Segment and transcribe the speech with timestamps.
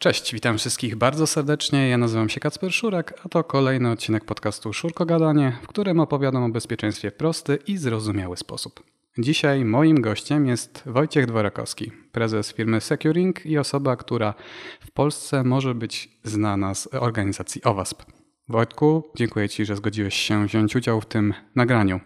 [0.00, 1.88] Cześć, witam wszystkich bardzo serdecznie.
[1.88, 6.42] Ja nazywam się Kacper Szurek, a to kolejny odcinek podcastu Szurko Gadanie, w którym opowiadam
[6.42, 8.82] o bezpieczeństwie w prosty i zrozumiały sposób.
[9.18, 14.34] Dzisiaj moim gościem jest Wojciech Dworakowski, prezes firmy Securing i osoba, która
[14.80, 18.02] w Polsce może być znana z organizacji OWASP.
[18.48, 22.00] Wojtku, dziękuję Ci, że zgodziłeś się wziąć udział w tym nagraniu.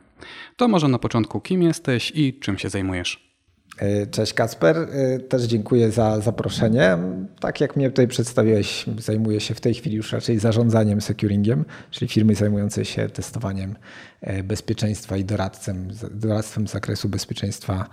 [0.56, 3.31] To może na początku kim jesteś i czym się zajmujesz?
[3.78, 6.98] E, cześć Kasper, e, też dziękuję za zaproszenie.
[7.40, 12.08] Tak jak mnie tutaj przedstawiłeś, zajmuję się w tej chwili już raczej zarządzaniem securingiem, czyli
[12.08, 13.74] firmy zajmującej się testowaniem
[14.20, 17.88] e, bezpieczeństwa i doradcem, doradztwem z zakresu bezpieczeństwa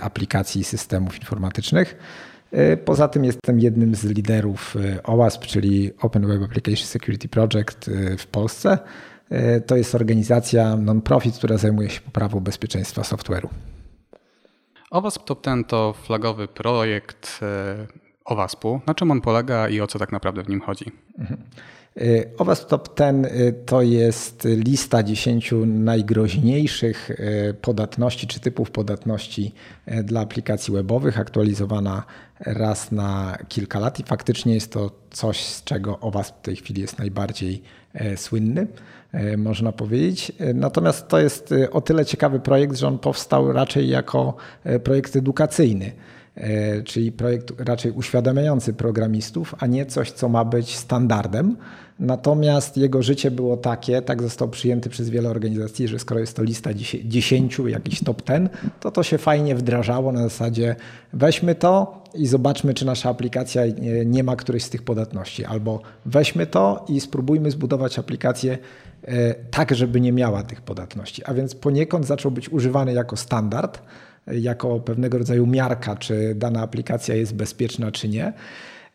[0.00, 1.96] aplikacji i systemów informatycznych.
[2.84, 8.78] Poza tym jestem jednym z liderów OWASP, czyli Open Web Application Security Project w Polsce.
[9.66, 13.48] To jest organizacja non-profit, która zajmuje się poprawą bezpieczeństwa software'u.
[14.94, 17.86] OWASP Top 10 to flagowy projekt e,
[18.24, 18.80] OWASP-u.
[18.86, 20.92] Na czym on polega i o co tak naprawdę w nim chodzi?
[21.18, 21.40] Mhm.
[21.96, 22.02] E,
[22.38, 27.10] OWASP Top 10 e, to jest lista 10 najgroźniejszych
[27.60, 29.54] podatności czy typów podatności
[30.04, 32.02] dla aplikacji webowych, aktualizowana
[32.40, 36.80] raz na kilka lat i faktycznie jest to coś, z czego OWASP w tej chwili
[36.80, 37.62] jest najbardziej
[38.16, 38.66] słynny.
[39.14, 40.32] E, można powiedzieć.
[40.38, 44.36] E, natomiast to jest e, o tyle ciekawy projekt, że on powstał raczej jako
[44.84, 45.92] projekt edukacyjny,
[46.84, 51.56] czyli projekt raczej uświadamiający programistów, a nie coś, co ma być standardem.
[51.98, 56.42] Natomiast jego życie było takie, tak został przyjęty przez wiele organizacji, że skoro jest to
[56.42, 56.70] lista
[57.04, 60.76] 10, jakiś top 10, to to się fajnie wdrażało na zasadzie
[61.12, 63.62] weźmy to i zobaczmy, czy nasza aplikacja
[64.04, 68.58] nie ma którejś z tych podatności, albo weźmy to i spróbujmy zbudować aplikację
[69.08, 71.24] E, tak, żeby nie miała tych podatności.
[71.24, 73.82] A więc poniekąd zaczął być używany jako standard,
[74.26, 78.32] jako pewnego rodzaju miarka, czy dana aplikacja jest bezpieczna, czy nie.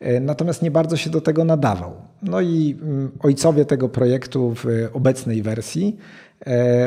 [0.00, 1.92] E, natomiast nie bardzo się do tego nadawał.
[2.22, 6.29] No i mm, ojcowie tego projektu w obecnej wersji E,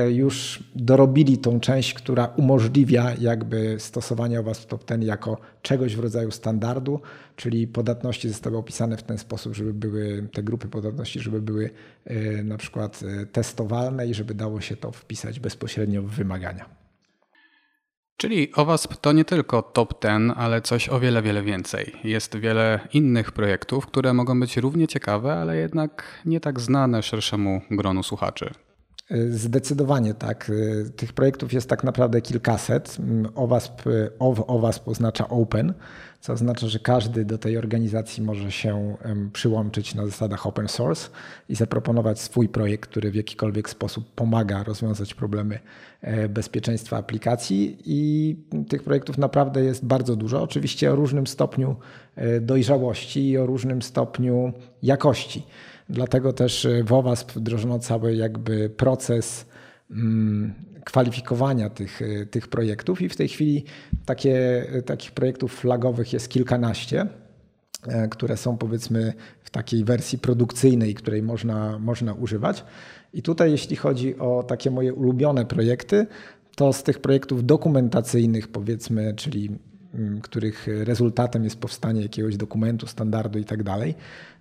[0.10, 6.32] już dorobili tą część, która umożliwia jakby stosowanie OWASP Top Ten jako czegoś w rodzaju
[6.32, 7.02] standardu,
[7.36, 11.70] czyli podatności zostały opisane w ten sposób, żeby były te grupy podatności, żeby były
[12.06, 16.84] e, na przykład e, testowalne i żeby dało się to wpisać bezpośrednio w wymagania.
[18.18, 21.94] Czyli OWASP to nie tylko top ten, ale coś o wiele, wiele więcej.
[22.04, 27.62] Jest wiele innych projektów, które mogą być równie ciekawe, ale jednak nie tak znane szerszemu
[27.72, 28.52] gronu słuchaczy.
[29.30, 30.52] Zdecydowanie tak.
[30.96, 32.98] Tych projektów jest tak naprawdę kilkaset.
[33.36, 33.82] OWASP,
[34.48, 35.74] OWASP oznacza Open,
[36.20, 38.96] co oznacza, że każdy do tej organizacji może się
[39.34, 41.10] przyłączyć na zasadach open source
[41.50, 45.60] i zaproponować swój projekt, który w jakikolwiek sposób pomaga rozwiązać problemy
[46.02, 47.78] e, bezpieczeństwa aplikacji.
[47.86, 48.36] I
[48.70, 50.42] tych projektów naprawdę jest bardzo dużo.
[50.42, 51.76] Oczywiście o różnym stopniu
[52.16, 54.54] e, dojrzałości i o różnym stopniu
[54.84, 55.46] jakości.
[55.90, 59.46] Dlatego też y, w OWASP wdrożono cały jakby proces
[59.92, 63.64] mm, kwalifikowania tych, y, tych projektów i w tej chwili
[64.06, 67.08] takie, y, takich projektów flagowych jest kilkanaście,
[67.88, 69.14] e, które są powiedzmy
[69.44, 72.66] w takiej wersji produkcyjnej, której można, można używać.
[73.14, 76.08] I tutaj jeśli chodzi o takie moje ulubione projekty,
[76.56, 79.50] to z tych projektów dokumentacyjnych powiedzmy, czyli
[80.22, 83.96] których rezultatem jest powstanie jakiegoś dokumentu, standardu i tak dalej,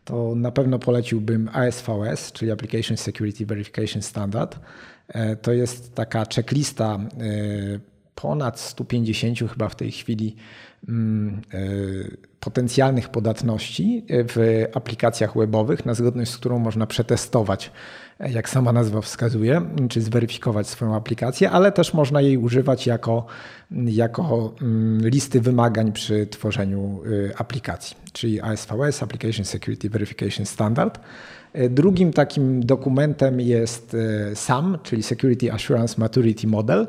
[0.04, 4.58] to na pewno poleciłbym ASVS, czyli Application Security Verification Standard.
[5.08, 6.98] E, to jest taka checklista e,
[8.14, 10.36] ponad 150 chyba w tej chwili
[10.88, 11.58] mm, e,
[12.40, 17.70] potencjalnych podatności w aplikacjach webowych, na zgodność z którą można przetestować,
[18.30, 23.26] jak sama nazwa wskazuje, czy zweryfikować swoją aplikację, ale też można jej używać jako,
[23.70, 31.00] jako mm, listy wymagań przy tworzeniu y, aplikacji, czyli ASVS, Application Security Verification Standard.
[31.56, 36.86] Y, drugim takim dokumentem jest y, SAM, czyli Security Assurance Maturity Model.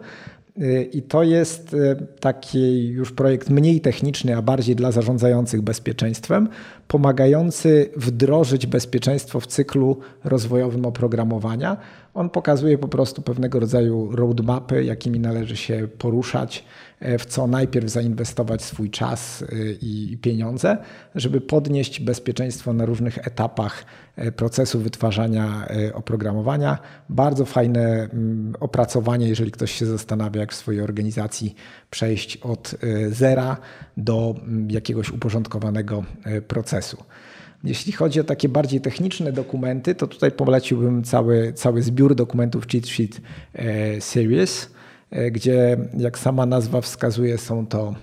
[0.93, 1.75] I to jest
[2.19, 6.49] taki już projekt mniej techniczny, a bardziej dla zarządzających bezpieczeństwem,
[6.87, 11.77] pomagający wdrożyć bezpieczeństwo w cyklu rozwojowym oprogramowania.
[12.13, 16.63] On pokazuje po prostu pewnego rodzaju roadmapy, jakimi należy się poruszać,
[17.19, 19.45] w co najpierw zainwestować swój czas e,
[19.81, 20.77] i pieniądze,
[21.15, 23.85] żeby podnieść bezpieczeństwo na różnych etapach
[24.15, 26.77] e, procesu wytwarzania oprogramowania.
[27.09, 31.55] Bardzo fajne mm, opracowanie, jeżeli ktoś się zastanawia, jak w swojej organizacji
[31.89, 32.75] przejść od
[33.09, 33.57] zera
[33.97, 36.03] do mm, jakiegoś uporządkowanego
[36.47, 36.97] procesu.
[37.63, 42.87] Jeśli chodzi o takie bardziej techniczne dokumenty, to tutaj poleciłbym cały, cały zbiór dokumentów Cheat
[42.87, 43.21] Sheet
[43.53, 44.72] e, Series, e,
[45.31, 47.95] gdzie jak sama nazwa wskazuje są to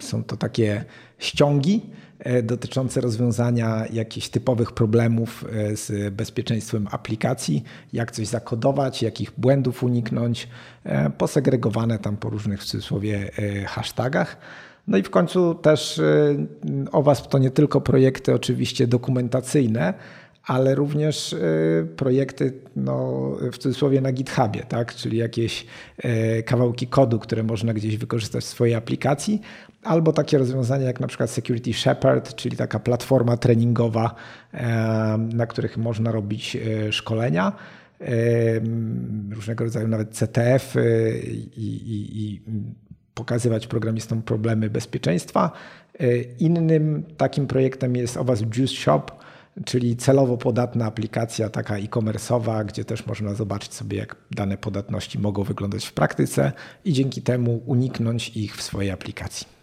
[0.00, 0.84] Są to takie
[1.18, 1.82] ściągi
[2.18, 9.82] e, dotyczące rozwiązania jakichś typowych problemów e, z bezpieczeństwem aplikacji, jak coś zakodować, jakich błędów
[9.82, 10.48] uniknąć,
[10.84, 13.30] e, posegregowane tam po różnych w cudzysłowie
[13.66, 14.36] hashtagach.
[14.86, 16.00] No i w końcu też
[16.92, 19.94] OWASP to nie tylko projekty oczywiście dokumentacyjne,
[20.46, 23.22] ale również y, projekty no,
[23.52, 24.94] w cudzysłowie na GitHubie, tak?
[24.94, 25.66] czyli jakieś
[26.04, 29.40] y, kawałki kodu, które można gdzieś wykorzystać w swojej aplikacji,
[29.82, 34.14] albo takie rozwiązania jak na przykład Security Shepherd, czyli taka platforma treningowa,
[35.18, 36.56] na których można robić
[36.90, 37.52] szkolenia
[39.30, 40.74] różnego rodzaju nawet CTF
[41.56, 42.40] i, i, i
[43.14, 45.52] pokazywać programistom problemy bezpieczeństwa.
[46.38, 49.02] Innym takim projektem jest OWASP Juice Shop,
[49.64, 55.44] czyli celowo podatna aplikacja taka e-commerce'owa, gdzie też można zobaczyć sobie, jak dane podatności mogą
[55.44, 56.52] wyglądać w praktyce
[56.84, 59.55] i dzięki temu uniknąć ich w swojej aplikacji.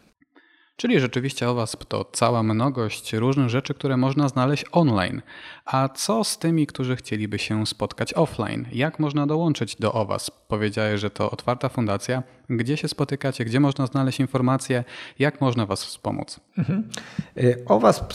[0.76, 5.22] Czyli rzeczywiście OWASP to cała mnogość różnych rzeczy, które można znaleźć online.
[5.66, 8.66] A co z tymi, którzy chcieliby się spotkać offline?
[8.72, 10.34] Jak można dołączyć do OWASP?
[10.48, 12.24] Powiedziałeś, że to otwarta fundacja.
[12.50, 13.46] Gdzie się spotykacie?
[13.46, 14.84] Gdzie można znaleźć informacje?
[15.20, 16.40] Jak można Was wspomóc?
[16.58, 16.90] Mhm.
[17.38, 18.14] Y, OWASP y,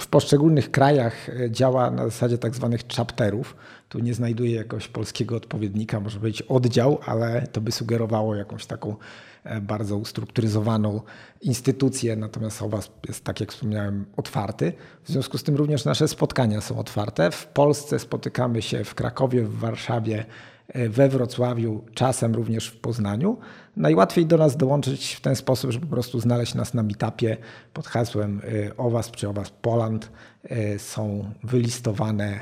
[0.00, 3.56] w poszczególnych krajach y, działa na zasadzie tak zwanych chapterów.
[3.88, 8.96] Tu nie znajduję jakiegoś polskiego odpowiednika, może być oddział, ale to by sugerowało jakąś taką
[9.62, 11.00] bardzo ustrukturyzowaną
[11.40, 14.72] instytucję, natomiast OWASP jest, tak jak wspomniałem, otwarty.
[15.04, 17.30] W związku z tym również nasze spotkania są otwarte.
[17.30, 20.24] W Polsce spotykamy się w Krakowie, w Warszawie,
[20.68, 23.38] e, we Wrocławiu, czasem również w Poznaniu.
[23.76, 27.36] Najłatwiej do nas dołączyć w ten sposób, że po prostu znaleźć nas na meetupie
[27.72, 30.10] pod hasłem e, OWASP czy OWASP Poland.
[30.78, 32.40] Są wylistowane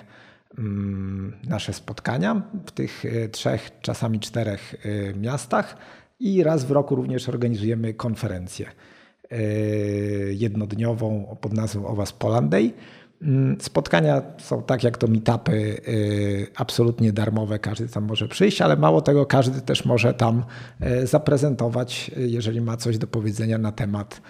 [0.59, 4.75] mm, nasze spotkania w tych trzech, czasami czterech
[5.17, 5.77] miastach
[6.23, 8.67] i raz w roku również organizujemy konferencję
[9.31, 9.37] e,
[10.33, 12.55] jednodniową pod nazwą OWAS Poland.
[13.23, 15.93] Mm, spotkania są tak jak to meetupy, e,
[16.57, 20.45] absolutnie darmowe, każdy tam może przyjść, ale mało tego, każdy też może tam
[20.81, 24.23] e, zaprezentować, jeżeli ma coś do powiedzenia na temat,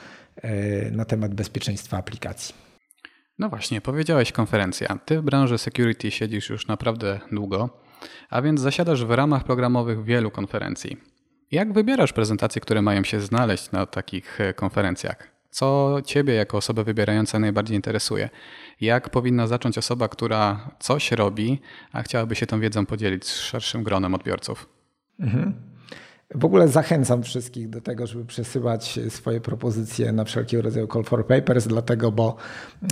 [0.93, 2.55] na temat bezpieczeństwa aplikacji.
[3.39, 4.99] No właśnie, powiedziałeś konferencja.
[5.05, 7.71] Ty w branży security siedzisz już naprawdę długo,
[8.31, 11.12] a więc zasiadasz w ramach programowych wielu konferencji.
[11.53, 15.29] Jak wybierasz prezentacje, które mają się znaleźć na takich e, konferencjach?
[15.51, 18.31] Co Ciebie jako osobę wybierająca najbardziej interesuje?
[18.81, 21.61] Jak powinna zacząć osoba, która coś robi,
[21.93, 24.69] a chciałaby się tą wiedzą podzielić z szerszym gronem odbiorców?
[25.21, 25.72] Mhm.
[26.35, 31.27] W ogóle zachęcam wszystkich do tego, żeby przesyłać swoje propozycje na wszelkiego rodzaju call for
[31.27, 32.37] papers, dlatego, bo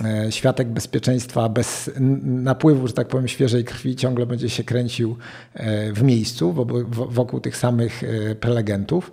[0.05, 1.91] e, światek bezpieczeństwa bez
[2.23, 5.17] napływu, że tak powiem, świeżej krwi ciągle będzie się kręcił
[5.53, 6.53] e, w miejscu
[6.91, 9.11] wokół tych samych e, prelegentów.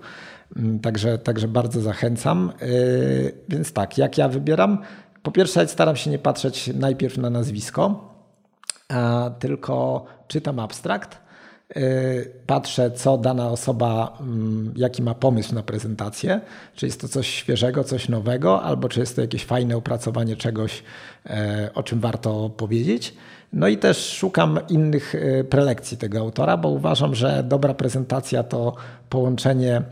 [0.57, 2.53] Mm, także, także bardzo zachęcam.
[3.49, 4.79] Więc tak, jak ja wybieram?
[5.23, 8.15] Po pierwsze, staram się nie patrzeć najpierw na nazwisko,
[9.39, 11.28] tylko czytam abstrakt
[12.47, 16.41] patrzę, co dana osoba, mm, jaki ma pomysł na prezentację,
[16.75, 20.83] czy jest to coś świeżego, coś nowego, albo czy jest to jakieś fajne opracowanie czegoś,
[21.27, 23.15] e, o czym warto powiedzieć.
[23.53, 28.75] No i też szukam innych e, prelekcji tego autora, bo uważam, że dobra prezentacja to
[29.09, 29.83] połączenie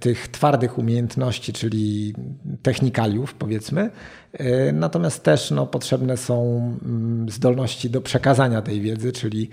[0.00, 2.14] tych twardych umiejętności, czyli
[2.62, 3.90] technikaliów, powiedzmy.
[4.32, 9.50] E, natomiast też no, potrzebne są mm, zdolności do przekazania tej wiedzy, czyli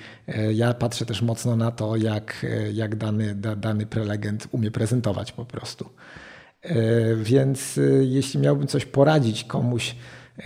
[0.53, 5.89] ja patrzę też mocno na to, jak, jak dany, dany prelegent umie prezentować po prostu.
[7.17, 9.95] Więc jeśli miałbym coś poradzić komuś,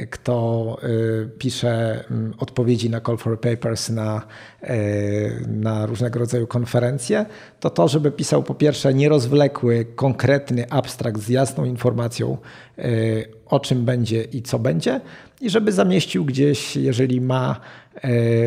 [0.10, 4.22] kto y, pisze mm, odpowiedzi na call for papers na,
[4.64, 7.26] y, na różnego rodzaju konferencje,
[7.60, 12.38] to to, żeby pisał po pierwsze nierozwlekły, konkretny abstrakt z jasną informacją,
[12.80, 15.02] y, o czym będzie i co będzie,
[15.42, 17.60] i żeby zamieścił gdzieś, jeżeli ma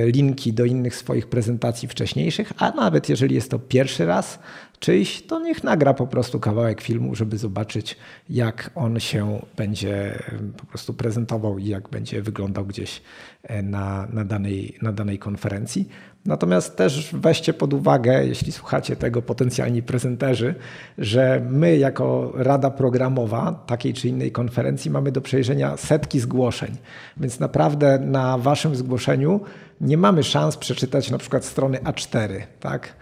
[0.07, 4.38] linki do innych swoich prezentacji wcześniejszych, a nawet jeżeli jest to pierwszy raz,
[4.78, 7.97] czyjś, to niech nagra po prostu kawałek filmu, żeby zobaczyć,
[8.30, 10.23] jak on się będzie
[10.56, 13.02] po prostu prezentował i jak będzie wyglądał gdzieś
[13.42, 15.88] e, na, na, danej, na danej konferencji.
[16.26, 20.54] Natomiast też weźcie pod uwagę, jeśli słuchacie tego potencjalni prezenterzy,
[20.99, 26.76] że my jako Rada Programowa takiej czy innej konferencji mamy do przejrzenia setki zgłoszeń.
[27.16, 29.40] Więc naprawdę na waszym zgłoszeniu
[29.80, 32.92] nie mamy szans przeczytać na przykład strony A4, tak?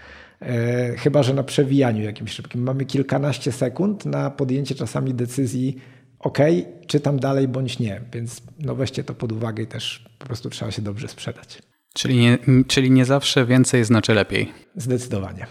[0.40, 2.62] E, chyba że na przewijaniu jakimś szybkim.
[2.62, 5.76] Mamy kilkanaście sekund na podjęcie czasami decyzji,
[6.18, 6.38] ok,
[6.86, 10.70] czytam dalej bądź nie, więc no weźcie to pod uwagę i też po prostu trzeba
[10.70, 11.62] się dobrze sprzedać.
[11.94, 14.52] Czyli nie, czyli nie zawsze więcej znaczy lepiej.
[14.76, 15.46] Zdecydowanie.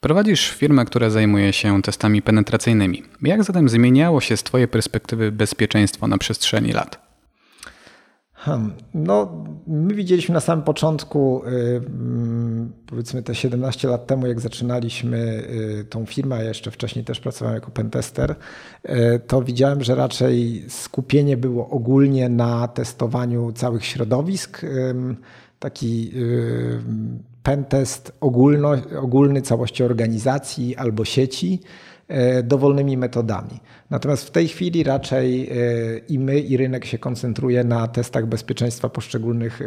[0.00, 3.02] Prowadzisz firmę, która zajmuje się testami penetracyjnymi.
[3.22, 7.03] Jak zatem zmieniało się z Twojej perspektywy bezpieczeństwo na przestrzeni lat?
[8.44, 8.72] Hmm.
[8.94, 11.50] No, my widzieliśmy na samym początku, y,
[11.86, 15.18] mm, powiedzmy te 17 lat temu, jak zaczynaliśmy
[15.80, 18.34] y, tą firmę, a jeszcze wcześniej też pracowałem jako pentester,
[18.84, 24.60] y, to widziałem, że raczej skupienie było ogólnie na testowaniu całych środowisk.
[25.58, 26.12] Taki
[27.42, 31.60] pentest ogólno, ogólny całości organizacji albo sieci
[32.44, 33.60] dowolnymi metodami.
[33.90, 35.54] Natomiast w tej chwili raczej e,
[35.98, 39.64] i my, i rynek się koncentruje na testach bezpieczeństwa poszczególnych, e,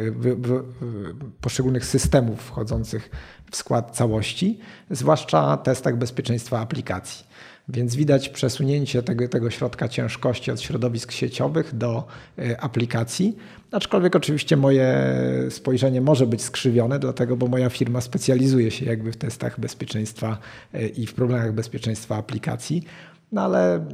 [1.42, 3.10] poszczególnych systemów wchodzących
[3.52, 7.27] w skład całości, zwłaszcza testach bezpieczeństwa aplikacji.
[7.70, 12.08] Więc widać przesunięcie tego, tego środka ciężkości od środowisk sieciowych do
[12.60, 13.38] aplikacji.
[13.72, 15.14] Aczkolwiek oczywiście moje
[15.50, 20.38] spojrzenie może być skrzywione, dlatego, bo moja firma specjalizuje się jakby w testach bezpieczeństwa
[20.74, 22.84] e, i w problemach bezpieczeństwa aplikacji.
[23.32, 23.86] No ale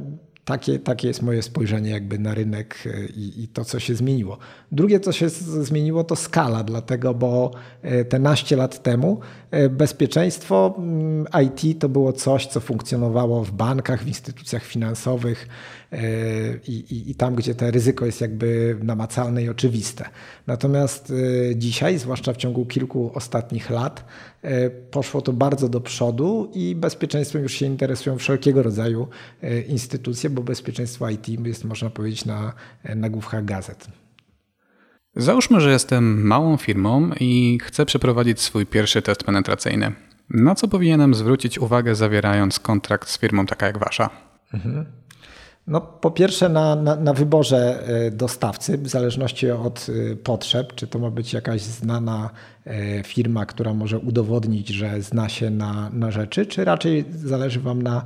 [0.44, 4.38] takie, takie jest moje spojrzenie jakby na rynek e, i, i, to, co się zmieniło.
[4.72, 7.50] Drugie, co się zmieniło, to skala, dlatego, bo
[7.82, 9.20] e, te naście lat temu
[9.70, 15.48] bezpieczeństwo mm, IT to było coś, co funkcjonowało w bankach, w instytucjach finansowych,
[16.68, 20.08] i, i, i tam, gdzie to ryzyko jest jakby namacalne i oczywiste.
[20.46, 21.12] Natomiast
[21.50, 24.04] e, dzisiaj, zwłaszcza w ciągu kilku ostatnich lat,
[24.42, 29.08] e, poszło to bardzo do przodu i bezpieczeństwem już się interesują wszelkiego rodzaju
[29.42, 32.52] e, instytucje, bo bezpieczeństwo IT jest, można powiedzieć, na
[32.96, 33.88] nagłówkach gazet.
[35.16, 39.92] Załóżmy, że jestem małą firmą i chcę przeprowadzić swój pierwszy test penetracyjny.
[40.30, 44.10] Na co powinienem zwrócić uwagę, zawierając kontrakt z firmą taka jak wasza?
[44.54, 44.86] Mhm.
[45.66, 50.86] No, po pierwsze na, na, na, wyborze e, dostawcy, w zależności od e, potrzeb, czy
[50.86, 52.30] to ma być jakaś znana
[53.04, 58.04] firma, która może udowodnić, że zna się na, na rzeczy, czy raczej zależy Wam na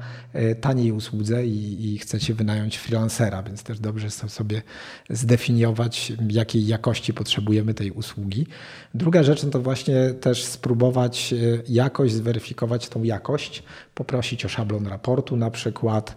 [0.60, 4.62] taniej usłudze i, i chcecie wynająć freelancera, więc też dobrze sobie
[5.10, 8.46] zdefiniować, jakiej jakości potrzebujemy tej usługi.
[8.94, 11.34] Druga rzecz no to właśnie też spróbować
[11.68, 13.62] jakoś zweryfikować tą jakość,
[13.94, 16.16] poprosić o szablon raportu na przykład,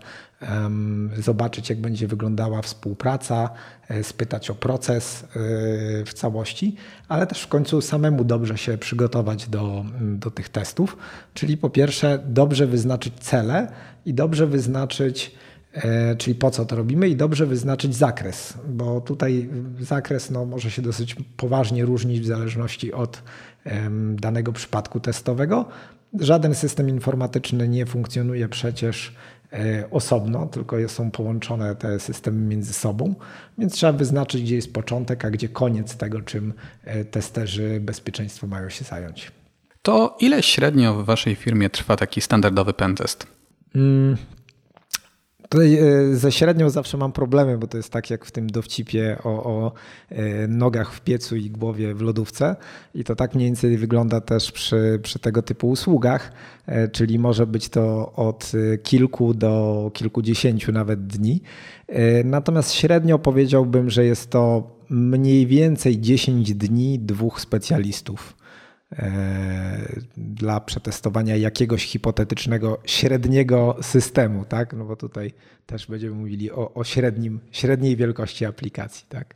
[1.17, 5.27] zobaczyć, jak będzie wyglądała współpraca, e, spytać o proces e,
[6.05, 6.75] w całości,
[7.07, 10.97] ale też w końcu samemu dobrze się przygotować do, do tych testów.
[11.33, 13.71] Czyli po pierwsze, dobrze wyznaczyć cele
[14.05, 15.35] i dobrze wyznaczyć,
[15.73, 20.71] e, czyli po co to robimy, i dobrze wyznaczyć zakres, bo tutaj zakres no, może
[20.71, 23.23] się dosyć poważnie różnić w zależności od
[24.15, 25.65] danego przypadku testowego.
[26.19, 29.30] Żaden system informatyczny nie funkcjonuje przecież E,
[29.91, 33.15] osobno, tylko są połączone te systemy między sobą,
[33.57, 36.53] więc trzeba wyznaczyć, gdzie jest początek, a gdzie koniec tego, czym
[36.83, 39.31] e, testerzy bezpieczeństwa mają się zająć.
[39.81, 43.27] To ile średnio w Waszej firmie trwa taki standardowy pentest?
[43.75, 44.17] Mm,
[45.51, 49.17] Tutaj e, ze średnią zawsze mam problemy, bo to jest tak jak w tym dowcipie
[49.23, 49.71] o, o,
[50.09, 52.55] e, nogach w piecu i głowie w lodówce.
[52.95, 56.31] I to tak mniej więcej wygląda też przy, przy tego typu usługach,
[56.65, 58.51] e, czyli może być to od
[58.83, 61.41] kilku do kilkudziesięciu nawet dni.
[62.25, 68.40] Natomiast średnio powiedziałbym, że jest to mniej więcej 10 dni dwóch specjalistów.
[68.99, 74.73] E, dla przetestowania jakiegoś hipotetycznego średniego systemu, tak?
[74.73, 75.33] No bo tutaj
[75.65, 79.35] też będziemy mówili o, o średnim, średniej wielkości aplikacji, tak?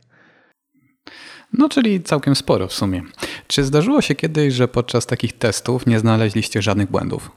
[1.52, 3.02] No, czyli całkiem sporo w sumie.
[3.46, 7.30] Czy zdarzyło się kiedyś, że podczas takich testów nie znaleźliście żadnych błędów?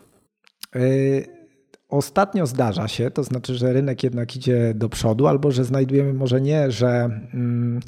[0.75, 1.38] Yy
[1.89, 6.41] Ostatnio zdarza się, to znaczy, że rynek jednak idzie do przodu, albo że znajdujemy może
[6.41, 7.79] nie, że mm,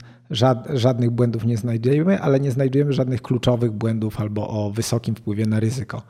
[0.74, 5.60] żadnych błędów nie znajdujemy, ale nie znajdujemy żadnych kluczowych błędów albo o wysokim wpływie na
[5.60, 6.02] ryzyko.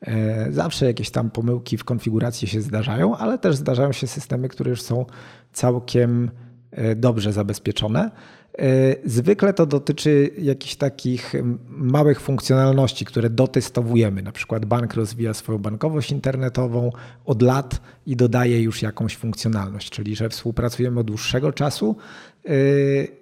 [0.00, 4.70] E, zawsze jakieś tam pomyłki w konfiguracji się zdarzają, ale też zdarzają się systemy, które
[4.70, 5.06] już są
[5.52, 6.30] całkiem
[6.70, 8.10] e, dobrze zabezpieczone.
[8.58, 11.32] E, zwykle to dotyczy jakichś takich
[11.68, 14.22] małych funkcjonalności, które dotestowujemy.
[14.22, 16.92] Na przykład bank rozwija swoją bankowość internetową
[17.24, 21.96] od lat i dodaje już jakąś funkcjonalność, czyli że współpracujemy od dłuższego czasu
[22.44, 22.50] e,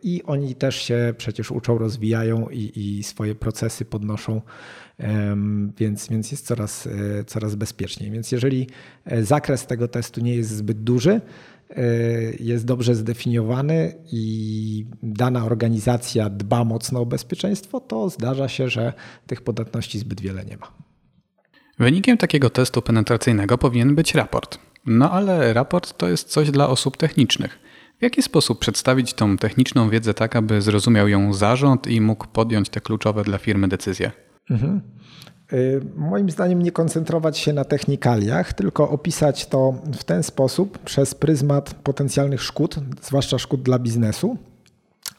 [0.02, 4.42] i oni też się przecież uczą, rozwijają i, i swoje procesy podnoszą,
[5.78, 8.10] więc, więc jest coraz, e, coraz bezpieczniej.
[8.10, 8.66] Więc jeżeli
[9.22, 11.20] zakres tego testu nie jest zbyt duży,
[12.40, 18.92] jest dobrze zdefiniowany i dana organizacja dba mocno o bezpieczeństwo, to zdarza się, że
[19.26, 20.72] tych podatności zbyt wiele nie ma.
[21.78, 24.58] Wynikiem takiego testu penetracyjnego powinien być raport.
[24.86, 27.58] No ale raport to jest coś dla osób technicznych.
[27.98, 32.68] W jaki sposób przedstawić tą techniczną wiedzę tak, aby zrozumiał ją zarząd i mógł podjąć
[32.68, 34.12] te kluczowe dla firmy decyzje?
[34.50, 34.80] Mhm.
[35.52, 41.14] Y, moim zdaniem nie koncentrować się na technikaliach, tylko opisać to w ten sposób przez
[41.14, 44.36] pryzmat potencjalnych szkód, zwłaszcza szkód dla biznesu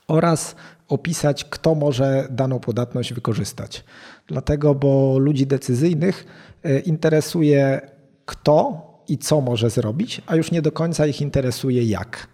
[0.07, 0.55] oraz
[0.87, 3.83] opisać, kto może daną podatność wykorzystać.
[4.27, 6.25] Dlatego, bo ludzi decyzyjnych
[6.65, 7.81] y, interesuje
[8.25, 12.27] kto i co może zrobić, a już nie do końca ich interesuje, jak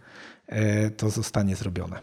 [0.50, 2.00] y, to zostanie zrobione.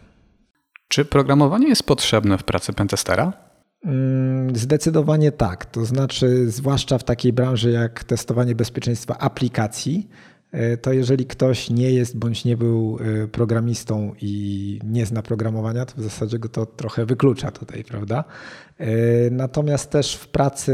[0.87, 3.48] Czy programowanie jest potrzebne w pracy pentestera?
[3.85, 5.65] Mm, zdecydowanie tak.
[5.65, 10.09] To znaczy, zwłaszcza w takiej branży jak testowanie bezpieczeństwa aplikacji,
[10.51, 15.85] e, to jeżeli ktoś nie jest bądź nie był e, programistą i nie zna programowania,
[15.85, 18.23] to w zasadzie go to trochę wyklucza tutaj, prawda?
[18.77, 18.87] E,
[19.31, 20.73] natomiast też w pracy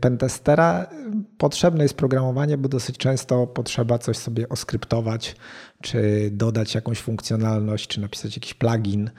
[0.00, 0.86] pentestera
[1.38, 5.36] potrzebne jest programowanie, bo dosyć często potrzeba coś sobie oskryptować,
[5.82, 9.10] czy dodać jakąś funkcjonalność, czy napisać jakiś plugin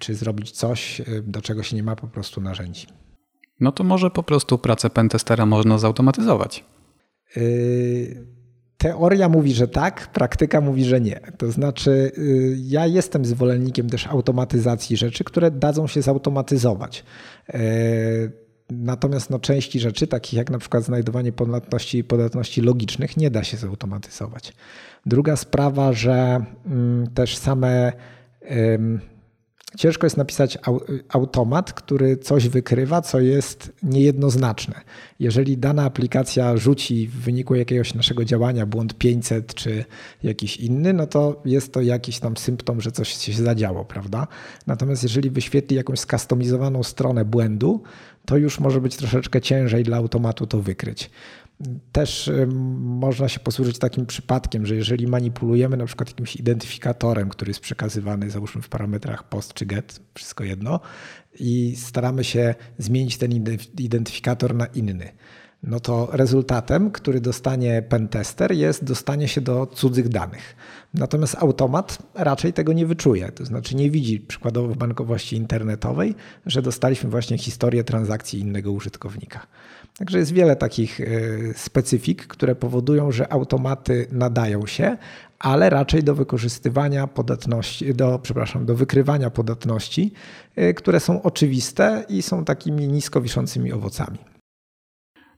[0.00, 2.86] czy zrobić coś, do czego się nie ma po prostu narzędzi.
[3.60, 6.64] No to może po prostu pracę pentestera można zautomatyzować.
[7.36, 8.26] Y,
[8.78, 11.20] teoria mówi, że tak, praktyka mówi, że nie.
[11.38, 17.04] To znaczy, y, ja jestem zwolennikiem też automatyzacji rzeczy, które dadzą się zautomatyzować.
[18.70, 23.56] Natomiast no, części rzeczy, takich jak na przykład znajdowanie podatności podatności logicznych, nie da się
[23.56, 24.52] zautomatyzować.
[25.06, 27.92] Druga sprawa, że mm, też same
[29.76, 30.58] ciężko jest napisać
[31.08, 34.80] automat, który coś wykrywa, co jest niejednoznaczne.
[35.20, 39.84] Jeżeli dana aplikacja rzuci w wyniku jakiegoś naszego działania błąd 500 czy
[40.22, 44.26] jakiś inny, no to jest to jakiś tam symptom, że coś się zadziało, prawda?
[44.66, 47.82] Natomiast jeżeli wyświetli jakąś skustomizowaną stronę błędu,
[48.24, 51.10] to już może być troszeczkę ciężej dla automatu to wykryć.
[51.92, 52.30] Też
[52.78, 58.30] można się posłużyć takim przypadkiem, że jeżeli manipulujemy na przykład jakimś identyfikatorem, który jest przekazywany
[58.30, 60.80] załóżmy w parametrach post czy get, wszystko jedno,
[61.40, 63.30] i staramy się zmienić ten
[63.78, 65.12] identyfikator na inny,
[65.66, 70.56] no to rezultatem, który dostanie pentester jest dostanie się do cudzych danych.
[70.94, 76.14] Natomiast automat raczej tego nie wyczuje, to znaczy nie widzi przykładowo w bankowości internetowej,
[76.46, 79.46] że dostaliśmy właśnie historię transakcji innego użytkownika.
[79.98, 81.04] Także jest wiele takich e,
[81.54, 84.96] specyfik, które powodują, że automaty nadają się,
[85.38, 90.12] ale raczej do wykorzystywania podatności, do, przepraszam, do wykrywania podatności,
[90.56, 94.35] e, które są oczywiste i są takimi nisko wiszącymi owocami.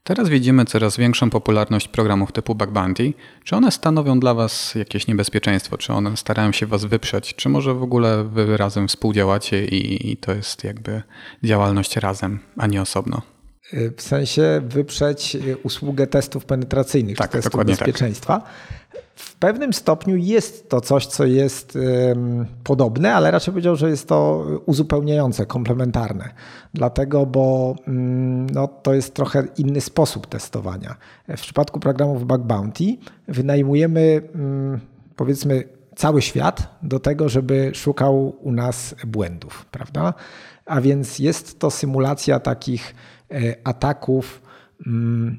[0.03, 3.13] Teraz widzimy coraz większą popularność programów typu Bug Bounty.
[3.43, 5.77] Czy one stanowią dla Was jakieś niebezpieczeństwo?
[5.77, 7.35] Czy one starają się Was wyprzeć?
[7.35, 11.01] Czy może w ogóle Wy razem współdziałacie i, i to jest jakby
[11.43, 13.21] działalność razem, a nie osobno?
[13.97, 17.67] W sensie wyprzeć usługę testów penetracyjnych, tak, czy testów tak.
[17.67, 18.39] bezpieczeństwa.
[18.39, 18.49] Tak.
[19.19, 21.77] W pewnym stopniu jest to coś, co jest
[22.63, 26.29] podobne, ale raczej powiedział, że jest to uzupełniające, komplementarne.
[26.73, 30.95] Dlatego, bo um, no, to jest trochę inny sposób testowania.
[31.27, 34.79] W przypadku programów Bug Bounty wynajmujemy um,
[35.15, 35.63] powiedzmy
[35.95, 40.13] cały świat do tego, żeby szukał u nas błędów, prawda?
[40.65, 42.95] A więc jest to symulacja takich
[43.31, 44.41] e, ataków
[44.87, 45.37] mm,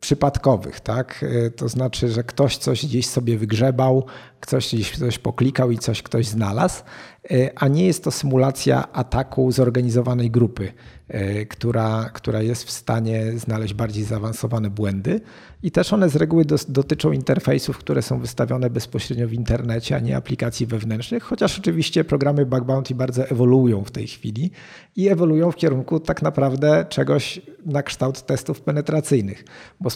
[0.00, 1.24] przypadkowych, tak?
[1.46, 4.06] E, to znaczy, że ktoś coś gdzieś sobie wygrzebał,
[4.48, 6.82] ktoś gdzieś coś poklikał i coś ktoś znalazł,
[7.30, 10.72] e, a nie jest to symulacja ataku zorganizowanej grupy,
[11.08, 15.20] e, która, która jest w stanie znaleźć bardziej zaawansowane błędy.
[15.62, 20.16] I też one z reguły dotyczą interfejsów, które są wystawione bezpośrednio w internecie, a nie
[20.16, 24.50] aplikacji wewnętrznych, chociaż oczywiście programy bug bounty bardzo ewoluują w tej chwili
[24.96, 29.44] i ewoluują w kierunku tak naprawdę czegoś na kształt testów penetracyjnych,
[29.80, 29.90] bo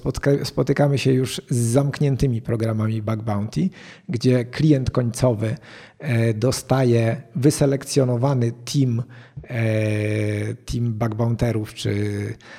[0.44, 3.70] spotykamy się już z zamkniętymi programami bug bounty,
[4.08, 5.56] gdzie klient końcowy
[5.98, 9.02] e, dostaje wyselekcjonowany team,
[9.42, 11.94] e, team bug bounterów czy,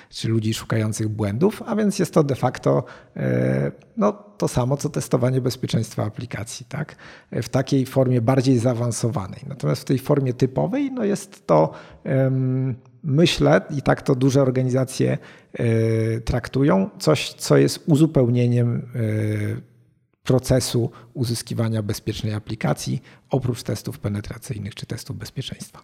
[0.09, 2.83] czy ludzi szukających błędów, a więc jest to de facto
[3.17, 6.95] e, no, to samo co testowanie bezpieczeństwa aplikacji, tak?
[7.31, 9.39] w takiej formie bardziej zaawansowanej.
[9.47, 11.71] Natomiast w tej formie typowej no jest to
[13.03, 15.17] myślę, i tak to duże organizacje
[16.25, 18.87] traktują, coś, co jest uzupełnieniem
[20.23, 25.83] procesu uzyskiwania bezpiecznej aplikacji, oprócz testów penetracyjnych czy testów bezpieczeństwa.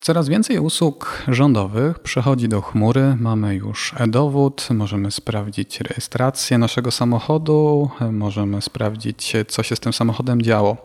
[0.00, 3.16] Coraz więcej usług rządowych przechodzi do chmury.
[3.20, 10.42] Mamy już e-dowód, możemy sprawdzić rejestrację naszego samochodu, możemy sprawdzić, co się z tym samochodem
[10.42, 10.76] działo.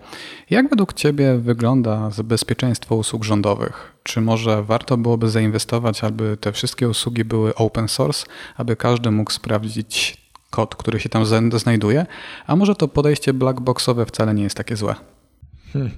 [0.49, 3.93] Jak według Ciebie wygląda bezpieczeństwo usług rządowych?
[4.03, 8.25] Czy może warto byłoby zainwestować, aby te wszystkie usługi były open source,
[8.57, 10.22] aby każdy mógł sprawdzić
[10.53, 11.25] kod, który się tam
[11.59, 12.05] znajduje,
[12.47, 14.95] a może to podejście blackboxowe wcale nie jest takie złe.
[15.73, 15.91] Hmm.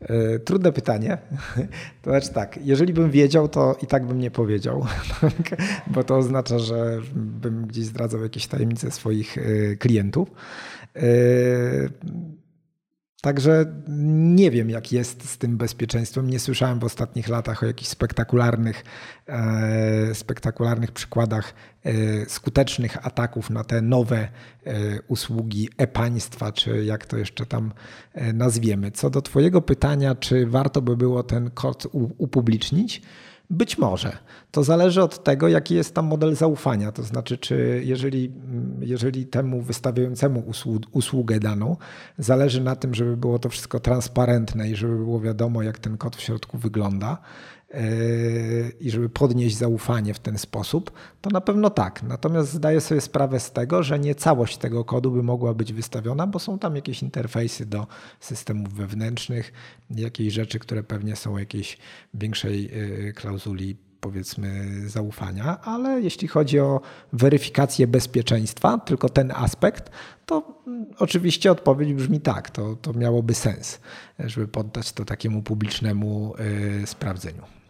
[0.00, 1.18] E, trudne pytanie.
[2.02, 4.86] To znaczy tak, jeżeli bym wiedział, to i tak bym nie powiedział,
[5.94, 10.28] bo to oznacza, że bym gdzieś zdradzał jakieś tajemnice swoich e, klientów.
[13.22, 13.66] Także
[14.34, 16.30] nie wiem, jak jest z tym bezpieczeństwem.
[16.30, 18.84] Nie słyszałem w ostatnich latach o jakichś spektakularnych,
[19.28, 21.54] e, spektakularnych przykładach
[21.84, 21.92] e,
[22.26, 24.28] skutecznych ataków na te nowe e,
[25.08, 27.72] usługi e-państwa, czy jak to jeszcze tam
[28.12, 28.90] e, nazwiemy.
[28.90, 31.86] Co do Twojego pytania, czy warto by było ten kod
[32.18, 33.02] upublicznić?
[33.52, 34.16] Być może.
[34.50, 36.92] To zależy od tego, jaki jest tam model zaufania.
[36.92, 38.32] To znaczy, czy jeżeli,
[38.80, 40.44] jeżeli temu wystawiającemu
[40.92, 41.76] usługę daną
[42.18, 46.16] zależy na tym, żeby było to wszystko transparentne i żeby było wiadomo, jak ten kod
[46.16, 47.18] w środku wygląda,
[48.80, 52.02] i żeby podnieść zaufanie w ten sposób, to na pewno tak.
[52.02, 56.26] Natomiast zdaję sobie sprawę z tego, że nie całość tego kodu by mogła być wystawiona,
[56.26, 57.86] bo są tam jakieś interfejsy do
[58.20, 59.52] systemów wewnętrznych,
[59.90, 61.78] jakieś rzeczy, które pewnie są jakiejś
[62.14, 62.70] większej
[63.08, 66.80] y, klauzuli powiedzmy zaufania, ale jeśli chodzi o
[67.12, 69.90] weryfikację bezpieczeństwa, tylko ten aspekt,
[70.26, 73.80] to mm, oczywiście odpowiedź brzmi tak, to, to miałoby sens,
[74.18, 76.34] żeby poddać to takiemu publicznemu
[76.80, 77.61] yy, sprawdzeniu.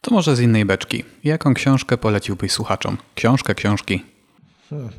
[0.00, 1.04] To może z innej beczki.
[1.24, 2.96] Jaką książkę poleciłbyś słuchaczom?
[3.14, 4.04] Książkę, książki?
[4.70, 4.90] Hmm.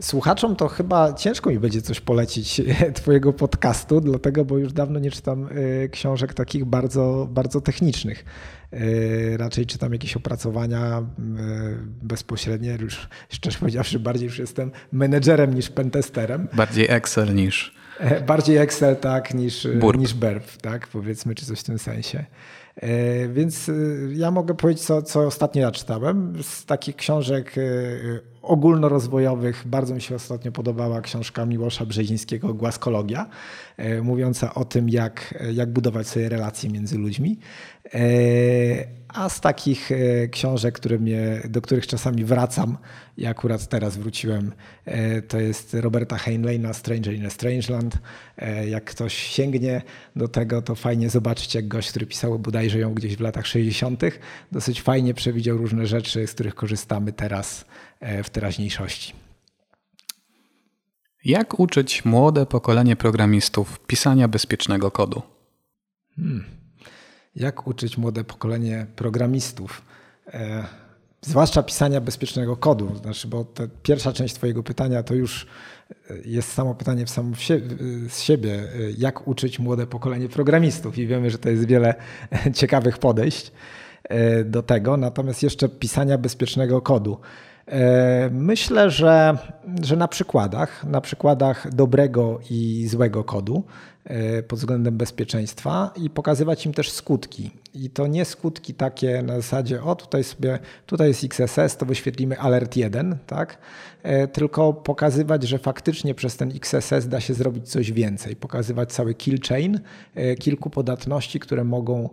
[0.00, 2.62] Słuchaczom to chyba ciężko mi będzie coś polecić
[2.94, 8.24] Twojego podcastu, dlatego, bo już dawno nie czytam y, książek takich bardzo, bardzo technicznych.
[8.72, 11.02] Y, raczej czytam jakieś opracowania y,
[12.02, 16.48] bezpośrednie, już szczerze powiedziawszy, bardziej już jestem menedżerem niż pentesterem.
[16.52, 17.74] Bardziej Excel niż.
[17.98, 20.00] E, bardziej Excel, tak, niż, Burp.
[20.00, 22.24] niż Burp, tak, powiedzmy, czy coś w tym sensie.
[22.76, 23.72] E, więc e,
[24.12, 26.42] ja mogę powiedzieć, co, co ostatnio ja czytałem.
[26.42, 27.62] Z takich książek e,
[28.46, 33.26] ogólnorozwojowych bardzo mi się ostatnio podobała książka Miłosza Brzezińskiego Głaskologia,
[34.02, 37.38] mówiąca o tym, jak, jak budować sobie relacje między ludźmi.
[39.16, 42.78] A z takich e, książek, które mnie, do których czasami wracam,
[43.18, 44.52] ja akurat teraz wróciłem,
[44.84, 47.98] e, to jest Roberta Heinleina Stranger in a Strangeland.
[48.38, 49.82] E, jak ktoś sięgnie
[50.16, 54.02] do tego, to fajnie zobaczyć, jak gość, który pisał bodajże ją gdzieś w latach 60.,
[54.52, 57.64] dosyć fajnie przewidział różne rzeczy, z których korzystamy teraz
[58.24, 59.14] w teraźniejszości.
[61.24, 65.22] Jak uczyć młode pokolenie programistów pisania bezpiecznego kodu?
[66.16, 66.56] Hmm
[67.36, 69.82] jak uczyć młode pokolenie programistów,
[70.26, 70.64] e,
[71.20, 72.96] zwłaszcza pisania bezpiecznego kodu.
[73.02, 73.46] Znaczy, bo
[73.82, 75.46] pierwsza część Twojego pytania to już
[76.10, 77.60] e, jest samo pytanie w sie
[78.08, 78.68] z siebie, e,
[78.98, 80.98] jak uczyć młode pokolenie programistów.
[80.98, 81.94] I wiemy, że to jest wiele
[82.54, 83.52] ciekawych podejść
[84.04, 84.96] e, do tego.
[84.96, 87.18] Natomiast jeszcze pisania bezpiecznego kodu.
[88.30, 89.38] Myślę, że,
[89.82, 93.95] że na przykładach, na przykładach dobrego i złego kodu, E,
[94.48, 97.50] pod względem bezpieczeństwa i pokazywać im też skutki.
[97.74, 102.38] I to nie skutki takie na zasadzie, o tutaj sobie, tutaj jest XSS, to wyświetlimy
[102.38, 103.58] alert 1, tak?
[104.02, 108.36] E, tylko pokazywać, że faktycznie przez ten XSS da się zrobić coś więcej.
[108.36, 109.80] Pokazywać cały kill chain,
[110.14, 112.08] e, kilku podatności, które mogą,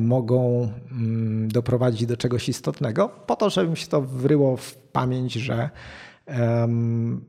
[0.00, 5.32] mogą mm, doprowadzić do czegoś istotnego, po to, żeby mi się to wryło w pamięć,
[5.32, 5.70] że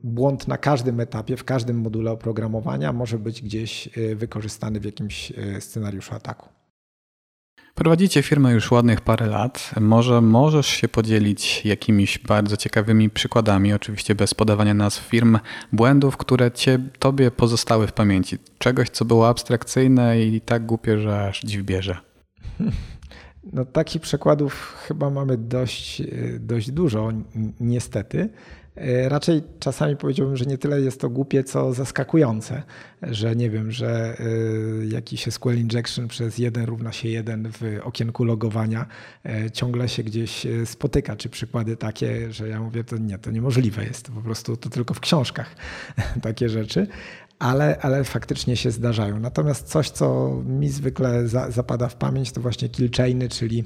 [0.02, 5.30] błąd na każdym etapie, w każdym module oprogramowania może być gdzieś y, wykorzystany w jakimś
[5.30, 6.48] y, scenariuszu ataku.
[7.74, 9.70] Prowadzicie firmę już ładnych parę lat.
[9.80, 15.38] Może możesz się podzielić jakimiś bardzo ciekawymi przykładami, oczywiście bez podawania nazw firm,
[15.72, 18.38] błędów, które cię, tobie pozostały w pamięci.
[18.58, 21.96] Czegoś, co było abstrakcyjne i tak głupie, że aż dziw bierze.
[23.52, 27.12] No, takich przykładów chyba mamy dość, y, dość dużo,
[27.60, 28.28] niestety.
[28.76, 32.62] E, raczej czasami powiedziałbym, że nie tyle jest to głupie, co zaskakujące,
[33.02, 38.24] że nie wiem, że e, jakiś SQL injection przez 1 równa się 1 w okienku
[38.24, 38.86] logowania
[39.24, 43.84] e, ciągle się gdzieś spotyka, czy przykłady takie, że ja mówię, to nie, to niemożliwe
[43.84, 45.56] jest, po prostu to tylko w książkach
[46.22, 46.86] takie rzeczy.
[47.38, 49.20] Ale, ale faktycznie się zdarzają.
[49.20, 53.64] Natomiast coś, co mi zwykle za, zapada w pamięć, to właśnie kill chainy, czyli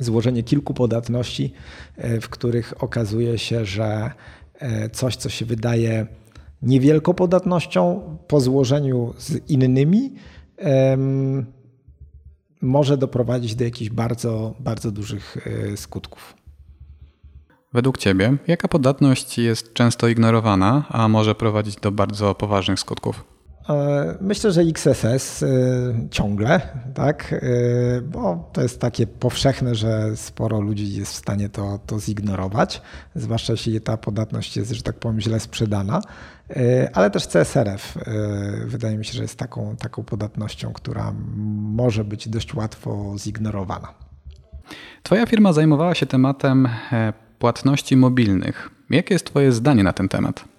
[0.00, 1.52] złożenie kilku podatności,
[1.96, 4.10] e, w których okazuje się, że
[4.58, 6.06] e, coś, co się wydaje
[6.62, 10.12] niewielką podatnością, po złożeniu z innymi,
[12.60, 15.36] może doprowadzić do jakichś bardzo, bardzo dużych
[15.72, 16.34] e, skutków.
[17.72, 23.29] Według Ciebie, jaka podatność jest często ignorowana, a może prowadzić do bardzo poważnych skutków?
[23.68, 25.46] E, myślę, że XSS e,
[26.10, 26.60] ciągle,
[26.94, 32.00] tak, e, bo to jest takie powszechne, że sporo ludzi jest w stanie to, to
[32.00, 32.82] zignorować,
[33.14, 36.00] zwłaszcza jeśli ta podatność jest, że tak powiem, źle sprzedana,
[36.92, 37.98] ale też CSRF
[38.66, 41.12] wydaje mi się, że jest taką, taką podatnością, która
[41.56, 43.94] może być dość łatwo zignorowana.
[45.02, 46.68] Twoja firma zajmowała się tematem
[47.38, 48.70] płatności mobilnych.
[48.90, 50.49] Jakie jest Twoje zdanie na ten temat?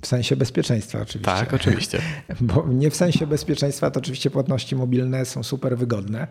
[0.00, 1.32] W sensie bezpieczeństwa oczywiście.
[1.32, 2.00] Tak, oczywiście.
[2.40, 6.26] Bo nie w sensie bezpieczeństwa, to oczywiście płatności mobilne są super wygodne.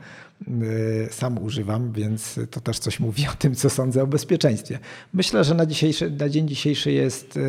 [0.48, 4.80] Y, sam używam, więc to też coś mówi o tym, co sądzę o bezpieczeństwie.
[5.14, 7.42] Myślę, że na, dzisiejszy, na dzień dzisiejszy jest y,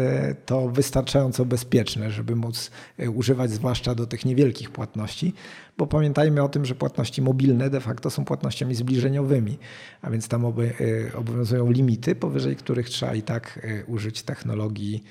[0.46, 5.34] to wystarczająco bezpieczne, żeby móc y, używać zwłaszcza do tych niewielkich płatności,
[5.78, 9.58] bo pamiętajmy o tym, że płatności mobilne de facto są płatnościami zbliżeniowymi,
[10.02, 10.44] a więc tam
[11.14, 15.04] obowiązują limity, powyżej których trzeba i tak użyć technologii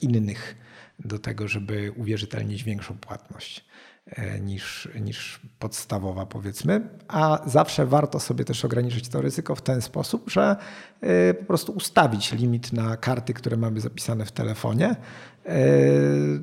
[0.00, 0.56] innych
[0.98, 3.64] do tego, żeby uwierzytelnić większą płatność
[4.06, 6.88] e, niż, niż podstawowa, powiedzmy.
[7.08, 10.56] A zawsze warto sobie też ograniczyć to ryzyko w ten sposób, że
[11.00, 14.96] e, po prostu ustawić limit na karty, które mamy zapisane w telefonie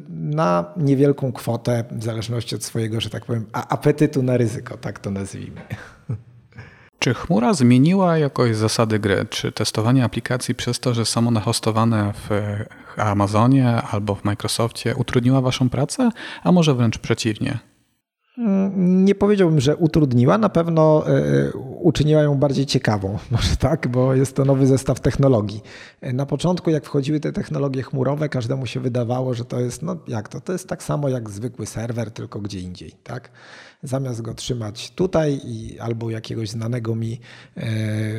[0.10, 5.12] na niewielką kwotę, w zależności od swojego, że tak powiem, apetytu na ryzyko, tak to
[5.12, 5.62] nazwijmy.
[7.00, 9.26] Czy chmura zmieniła jakoś zasady gry?
[9.30, 12.30] Czy testowanie aplikacji przez to, że są one hostowane w
[12.98, 16.10] Amazonie albo w Microsoftie utrudniła waszą pracę,
[16.44, 17.60] a może wręcz przeciwnie?
[18.38, 23.88] Mm, nie powiedziałbym, że utrudniła, na pewno e, e, uczyniła ją bardziej ciekawą, może tak,
[23.88, 25.62] bo jest to nowy zestaw technologii.
[26.02, 29.98] E, na początku, jak wchodziły te technologie chmurowe, każdemu się wydawało, że to jest, no
[30.08, 33.32] jak to, to jest tak samo jak zwykły serwer, tylko gdzie indziej, tak?
[33.84, 37.20] Zamiast go trzymać tutaj i albo jakiegoś znanego mi,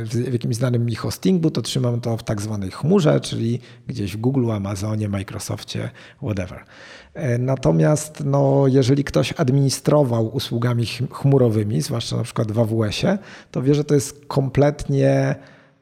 [0.05, 4.21] w jakimś znanym mi hostingu, to trzymam to w tak zwanej chmurze, czyli gdzieś w
[4.21, 5.91] Google, Amazonie, Microsoftie,
[6.23, 6.65] whatever.
[7.15, 13.19] E, natomiast no, jeżeli ktoś administrował usługami chmurowymi, zwłaszcza na przykład w AWS-ie,
[13.51, 15.35] to wie, że to jest kompletnie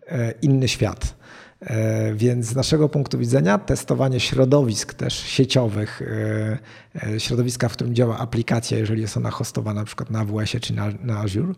[0.09, 1.18] e, inny świat.
[1.61, 6.02] E, więc z naszego punktu widzenia testowanie środowisk też sieciowych,
[7.18, 10.88] środowiska, w którym działa aplikacja, jeżeli jest ona hostowana na przykład na AWS-ie czy na,
[11.02, 11.54] na Azure,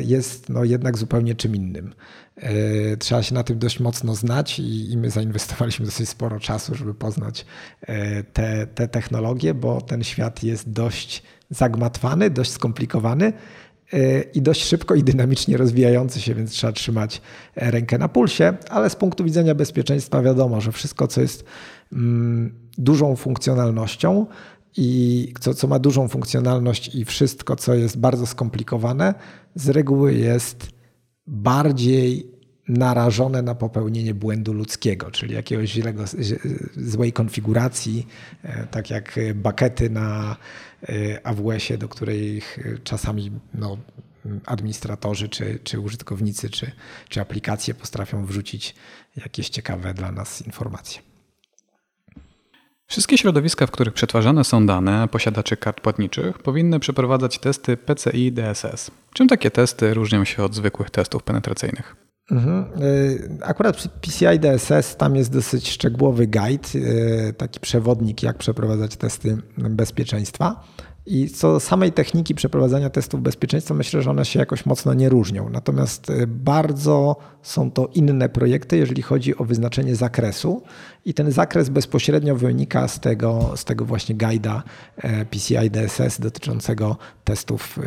[0.00, 1.94] jest no jednak zupełnie czym innym.
[2.36, 6.74] E, trzeba się na tym dość mocno znać i, i my zainwestowaliśmy dosyć sporo czasu,
[6.74, 7.46] żeby poznać
[7.80, 13.32] e, te, te technologie, bo ten świat jest dość zagmatwany, dość skomplikowany e,
[14.34, 17.20] i dość szybko i dynamicznie rozwijający się, więc trzeba trzymać
[17.56, 21.44] rękę na pulsie, ale z punktu widzenia bezpieczeństwa wiadomo, że wszystko, co jest
[21.92, 24.26] mm, dużą funkcjonalnością
[24.76, 29.14] i co, co ma dużą funkcjonalność i wszystko, co jest bardzo skomplikowane,
[29.54, 30.68] z reguły jest
[31.26, 32.35] bardziej
[32.68, 36.04] narażone na popełnienie błędu ludzkiego, czyli jakiegoś źlego,
[36.76, 38.06] złej konfiguracji,
[38.42, 40.36] e, tak jak bakety na
[40.82, 42.42] e, AWS-ie, do której
[42.84, 43.78] czasami no,
[44.46, 46.72] administratorzy, czy, czy użytkownicy, czy,
[47.08, 48.74] czy aplikacje potrafią wrzucić
[49.16, 51.02] jakieś ciekawe dla nas informacje.
[52.86, 58.90] Wszystkie środowiska, w których przetwarzane są dane posiadaczy kart płatniczych, powinny przeprowadzać testy PCI DSS.
[59.12, 62.05] Czym takie testy różnią się od zwykłych testów penetracyjnych?
[62.30, 62.82] Mhm.
[62.82, 69.38] Y, akurat PCI DSS tam jest dosyć szczegółowy guide, y, taki przewodnik, jak przeprowadzać testy
[69.58, 70.64] bezpieczeństwa.
[71.08, 75.08] I co do samej techniki przeprowadzania testów bezpieczeństwa, myślę, że one się jakoś mocno nie
[75.08, 75.48] różnią.
[75.48, 80.62] Natomiast y, bardzo są to inne projekty, jeżeli chodzi o wyznaczenie zakresu.
[81.04, 84.62] I ten zakres bezpośrednio wynika z tego, z tego właśnie guida
[84.96, 87.78] e, PCI DSS dotyczącego testów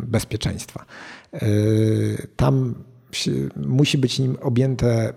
[0.00, 0.84] bezpieczeństwa.
[2.36, 2.74] Tam
[3.56, 5.12] musi być nim objęte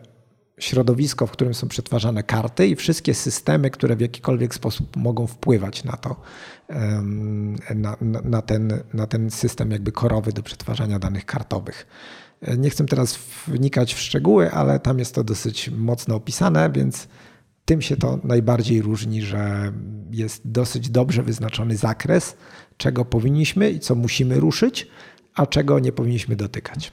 [0.60, 5.84] środowisko, w którym są przetwarzane karty i wszystkie systemy, które w jakikolwiek sposób mogą wpływać
[5.84, 6.16] na to,
[7.76, 11.88] na, na, ten, na ten system jakby korowy do przetwarzania danych kartowych.
[12.58, 17.08] Nie chcę teraz wnikać w szczegóły, ale tam jest to dosyć mocno opisane, więc
[17.66, 19.74] tym się to najbardziej różni, że
[20.12, 22.38] jest dosyć dobrze wyznaczony zakres,
[22.78, 24.88] czego powinniśmy i co musimy ruszyć,
[25.36, 26.92] a czego nie powinniśmy dotykać.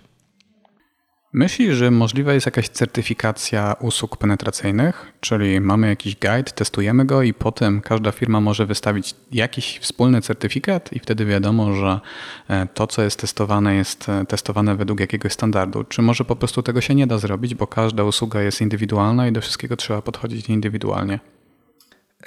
[1.32, 7.34] Myślisz, że możliwa jest jakaś certyfikacja usług penetracyjnych, czyli mamy jakiś guide, testujemy go i
[7.34, 12.00] potem każda firma może wystawić jakiś wspólny certyfikat i wtedy wiadomo, że
[12.48, 15.84] e, to, co jest testowane, jest e, testowane według jakiegoś standardu.
[15.84, 19.32] Czy może po prostu tego się nie da zrobić, bo każda usługa jest indywidualna i
[19.32, 21.20] do wszystkiego trzeba podchodzić indywidualnie?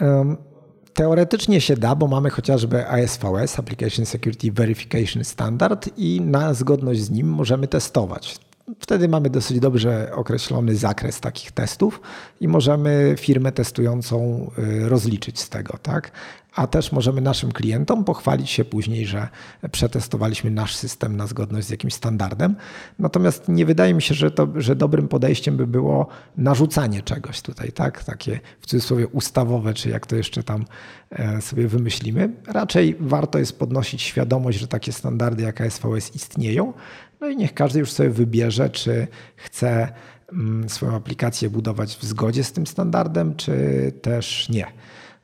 [0.01, 0.37] Um.
[0.93, 7.09] Teoretycznie się da, bo mamy chociażby ASVS, Application Security Verification Standard, i na zgodność z
[7.09, 12.01] nim możemy testować wtedy mamy dosyć dobrze określony zakres takich testów
[12.41, 16.11] i możemy firmę testującą y, rozliczyć z tego, tak?
[16.55, 19.27] A też możemy naszym klientom pochwalić się później, że
[19.71, 22.55] przetestowaliśmy nasz system na zgodność z jakimś standardem.
[22.99, 26.07] Natomiast nie wydaje mi się, że, to, że dobrym podejściem by było
[26.37, 28.03] narzucanie czegoś tutaj, tak?
[28.03, 30.65] Takie w cudzysłowie ustawowe, czy jak to jeszcze tam
[31.09, 32.29] e, sobie wymyślimy.
[32.47, 36.73] Raczej warto jest podnosić świadomość, że takie standardy jak ASVS istnieją,
[37.21, 39.87] no i niech każdy już sobie wybierze, czy chce
[40.33, 43.53] mm, swoją aplikację budować w zgodzie z tym standardem, czy
[44.01, 44.67] też nie.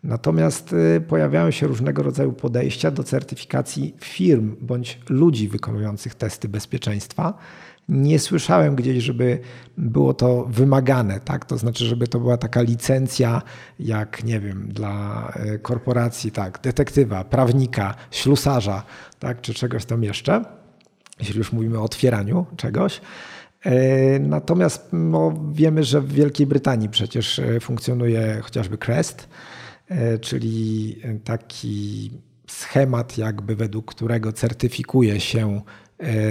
[0.03, 7.33] Natomiast y, pojawiają się różnego rodzaju podejścia do certyfikacji firm bądź ludzi wykonujących testy bezpieczeństwa.
[7.89, 9.39] Nie słyszałem gdzieś, żeby
[9.77, 11.45] było to wymagane, tak?
[11.45, 13.41] To znaczy, żeby to była taka licencja,
[13.79, 18.83] jak nie wiem, dla y, korporacji, tak, detektywa, prawnika, ślusarza,
[19.19, 20.56] tak, czy czegoś tam jeszcze
[21.19, 23.01] jeśli już mówimy o otwieraniu czegoś.
[23.65, 29.29] E, natomiast no, wiemy, że w Wielkiej Brytanii przecież e, funkcjonuje chociażby CREST,
[29.89, 32.11] e, czyli taki
[32.47, 35.61] schemat, jakby według którego certyfikuje się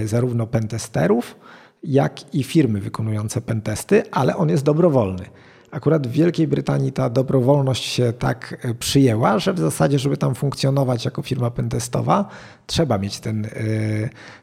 [0.04, 1.36] zarówno pentesterów,
[1.82, 5.24] jak i firmy wykonujące pentesty, ale on jest dobrowolny.
[5.70, 10.34] Akurat w Wielkiej Brytanii ta dobrowolność się tak e, przyjęła, że w zasadzie, żeby tam
[10.34, 12.28] funkcjonować jako firma pentestowa,
[12.66, 13.50] trzeba mieć ten, e,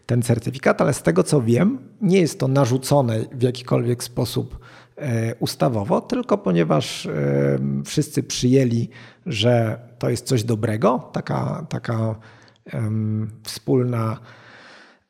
[0.06, 4.60] ten certyfikat, ale z tego co wiem, nie jest to narzucone w jakikolwiek sposób
[4.98, 7.08] e, ustawowo, tylko ponieważ
[7.86, 8.90] wszyscy przyjęli,
[9.26, 12.16] że to jest coś dobrego, taka, taka
[13.44, 14.20] wspólna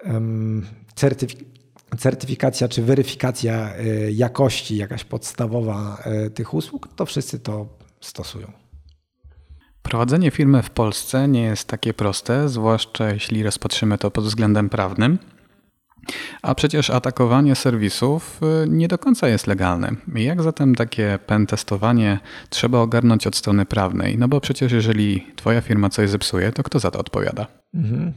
[0.06, 1.53] um, certyfikacja
[1.98, 7.68] certyfikacja czy weryfikacja y, jakości, jakaś podstawowa y, tych usług, to wszyscy to
[8.02, 8.52] stosują.
[9.82, 15.18] Prowadzenie firmy w Polsce nie jest takie proste, zwłaszcza jeśli rozpatrzymy to pod względem prawnym.
[16.42, 19.92] A przecież atakowanie serwisów y, nie do końca jest legalne.
[20.16, 24.18] Jak zatem takie pentestowanie trzeba ogarnąć od strony prawnej?
[24.18, 27.48] No bo przecież jeżeli twoja firma coś zepsuje, to kto za to odpowiada?
[27.74, 28.14] Mhm.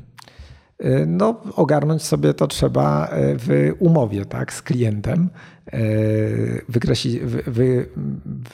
[0.85, 5.31] Y, no, ogarnąć sobie to trzeba y, w umowie tak, z klientem,
[5.75, 7.89] y, wykreślić, wy, wy,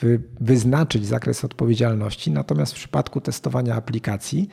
[0.01, 2.31] wy, wyznaczyć zakres odpowiedzialności.
[2.31, 4.49] Natomiast w przypadku testowania aplikacji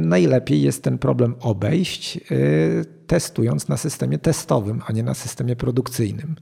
[0.00, 2.20] najlepiej jest ten problem obejść,
[3.06, 6.36] testując na systemie testowym, a nie na systemie produkcyjnym.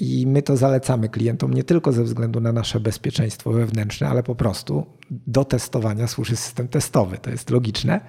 [0.00, 4.34] I my to zalecamy klientom nie tylko ze względu na nasze bezpieczeństwo wewnętrzne, ale po
[4.34, 7.18] prostu do testowania służy system testowy.
[7.18, 8.00] To jest logiczne.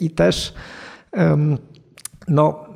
[0.00, 0.54] I też
[2.28, 2.66] no,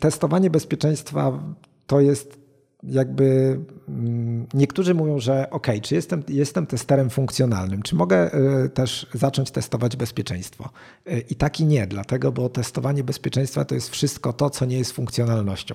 [0.00, 1.42] testowanie bezpieczeństwa
[1.86, 2.46] to jest
[2.82, 9.06] jakby mm, niektórzy mówią, że ok, czy jestem, jestem testerem funkcjonalnym, czy mogę e, też
[9.14, 10.70] zacząć testować bezpieczeństwo?
[11.06, 14.78] E, I tak i nie, dlatego, bo testowanie bezpieczeństwa to jest wszystko to, co nie
[14.78, 15.74] jest funkcjonalnością.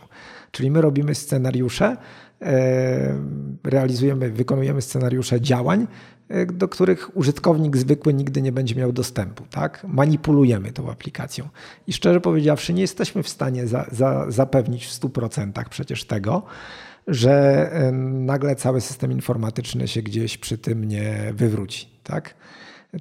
[0.52, 1.98] Czyli my robimy scenariusze,
[2.42, 3.18] e,
[3.64, 5.88] realizujemy, wykonujemy scenariusze działań,
[6.54, 9.44] do których użytkownik zwykły nigdy nie będzie miał dostępu.
[9.52, 9.84] Tak?
[9.88, 11.50] Manipulujemy tą aplikacją.
[11.88, 16.44] I szczerze powiedziawszy, nie jesteśmy w stanie za, za, zapewnić w 100% przecież tego,
[17.08, 21.90] że nagle cały system informatyczny się gdzieś przy tym nie wywróci.
[22.04, 22.36] Tak?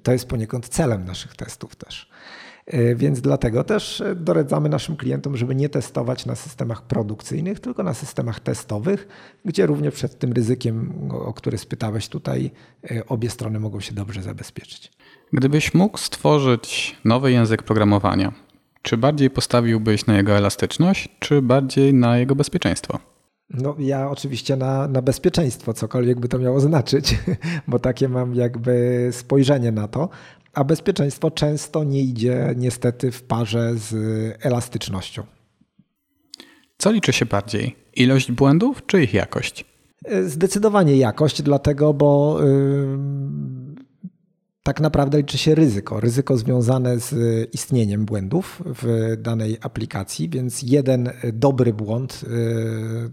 [0.02, 2.10] To jest poniekąd celem naszych testów też.
[2.70, 7.94] E, więc dlatego też doradzamy naszym klientom, żeby nie testować na systemach produkcyjnych, tylko na
[7.94, 9.08] systemach testowych,
[9.44, 12.50] gdzie również przed tym ryzykiem, o który spytałeś tutaj,
[12.90, 14.92] e, obie strony mogą się dobrze zabezpieczyć.
[15.32, 18.32] Gdybyś mógł stworzyć nowy język programowania,
[18.82, 22.98] czy bardziej postawiłbyś na jego elastyczność, czy bardziej na jego bezpieczeństwo?
[23.54, 27.18] No, ja oczywiście na, na bezpieczeństwo, cokolwiek by to miało znaczyć,
[27.68, 30.08] bo takie mam jakby spojrzenie na to.
[30.52, 33.94] A bezpieczeństwo często nie idzie niestety w parze z
[34.44, 35.22] elastycznością.
[36.78, 37.76] Co liczy się bardziej?
[37.94, 39.64] Ilość błędów czy ich jakość?
[40.26, 42.40] Zdecydowanie jakość, dlatego bo
[44.62, 46.00] tak naprawdę liczy się ryzyko.
[46.00, 47.14] Ryzyko związane z
[47.54, 52.24] istnieniem błędów w danej aplikacji, więc jeden dobry błąd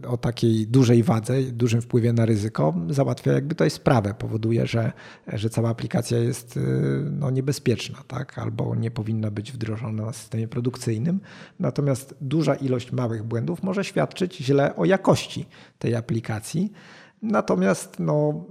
[0.03, 4.91] y, o takiej dużej wadze, dużym wpływie na ryzyko załatwia jakby tutaj sprawę, powoduje, że,
[5.27, 6.60] że cała aplikacja jest
[7.12, 8.38] no, niebezpieczna, tak?
[8.38, 11.19] albo nie powinna być wdrożona na systemie produkcyjnym.
[11.60, 15.45] Natomiast duża ilość małych błędów może świadczyć źle o jakości
[15.79, 16.71] tej aplikacji.
[17.21, 18.45] Natomiast no,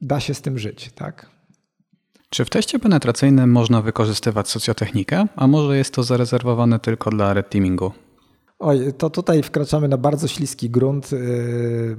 [0.00, 1.41] da się z tym żyć, tak?
[2.32, 7.50] Czy w teście penetracyjnym można wykorzystywać socjotechnikę, a może jest to zarezerwowane tylko dla red
[7.50, 7.92] teamingu?
[8.58, 11.96] Oj, to tutaj wkraczamy na bardzo śliski grunt yy,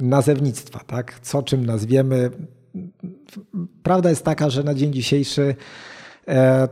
[0.00, 1.20] nazewnictwa, tak?
[1.20, 2.30] Co czym nazwiemy.
[3.82, 5.54] Prawda jest taka, że na dzień dzisiejszy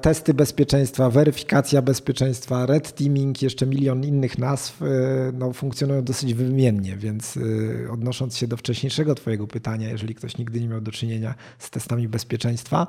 [0.00, 4.86] testy bezpieczeństwa, weryfikacja bezpieczeństwa, red teaming, jeszcze milion innych nazw e,
[5.32, 10.60] no, funkcjonują dosyć wymiennie, więc e, odnosząc się do wcześniejszego Twojego pytania, jeżeli ktoś nigdy
[10.60, 12.86] nie miał do czynienia z testami bezpieczeństwa,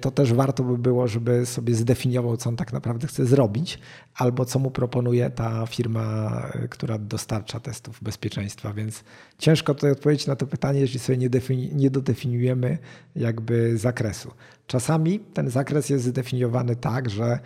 [0.00, 3.78] to też warto by było, żeby sobie zdefiniował, co on tak naprawdę chce zrobić,
[4.14, 8.72] albo co mu proponuje ta firma, która dostarcza testów bezpieczeństwa.
[8.72, 9.04] Więc
[9.38, 11.30] ciężko tutaj odpowiedzieć na to pytanie, jeśli sobie nie,
[11.72, 12.78] nie dodefiniujemy
[13.16, 14.30] jakby zakresu.
[14.66, 17.38] Czasami ten zakres jest zdefiniowany tak, że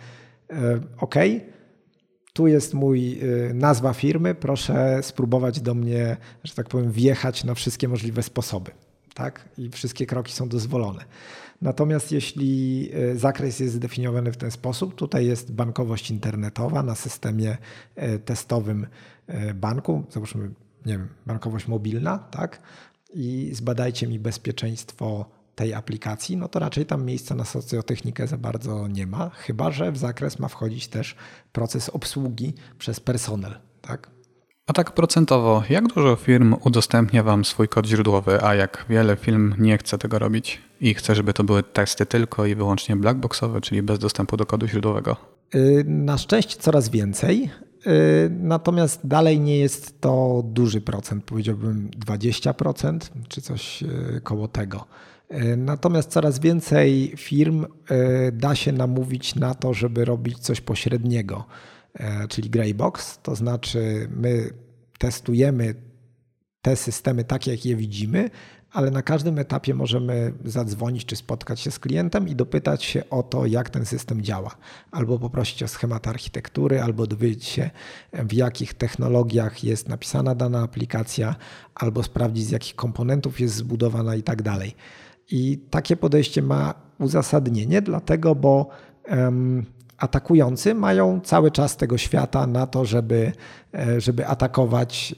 [0.49, 1.15] e, OK,
[2.33, 7.53] tu jest mój e, nazwa firmy, proszę spróbować do mnie, że tak powiem, wjechać na
[7.53, 8.71] wszystkie możliwe sposoby.
[9.13, 9.49] Tak?
[9.57, 11.05] I wszystkie kroki są dozwolone.
[11.65, 17.57] Natomiast jeśli e, zakres jest zdefiniowany w ten sposób, tutaj jest bankowość internetowa na systemie
[18.25, 18.87] testowym
[19.55, 20.51] banku, załóżmy,
[20.85, 22.61] nie wiem, bankowość mobilna, tak?
[23.13, 28.87] I zbadajcie mi bezpieczeństwo tej aplikacji, no to raczej tam miejsca na socjotechnikę za bardzo
[28.87, 31.15] nie ma, chyba że w zakres ma wchodzić też
[31.51, 33.59] proces obsługi przez personel.
[33.81, 34.14] Tak?
[34.67, 39.53] A tak procentowo, jak dużo firm udostępnia Wam swój kod źródłowy, a jak wiele firm
[39.57, 43.81] nie chce tego robić i chce, żeby to były testy tylko i wyłącznie blackboxowe, czyli
[43.81, 45.15] bez dostępu do kodu źródłowego?
[45.55, 47.49] Y, na szczęście coraz więcej.
[47.87, 54.85] Y, natomiast dalej nie jest to duży procent, powiedziałbym 20% czy coś y, koło tego.
[55.57, 57.65] Natomiast coraz więcej firm
[58.33, 61.45] da się namówić na to, żeby robić coś pośredniego,
[61.95, 64.49] e, czyli greybox, to znaczy my
[64.97, 65.75] testujemy
[66.61, 68.29] te systemy tak, jak je widzimy,
[68.71, 73.23] ale na każdym etapie możemy zadzwonić czy spotkać się z klientem i dopytać się o
[73.23, 74.55] to, jak ten system działa.
[74.91, 77.69] Albo poprosić o schemat architektury, albo dowiedzieć się,
[78.13, 81.35] w jakich technologiach jest napisana dana aplikacja,
[81.75, 84.75] albo sprawdzić, z jakich komponentów jest zbudowana i tak dalej.
[85.31, 88.69] I takie podejście ma uzasadnienie, dlatego, bo
[89.09, 89.65] um,
[89.97, 93.31] atakujący mają cały czas tego świata na to, żeby,
[93.73, 95.15] e, żeby atakować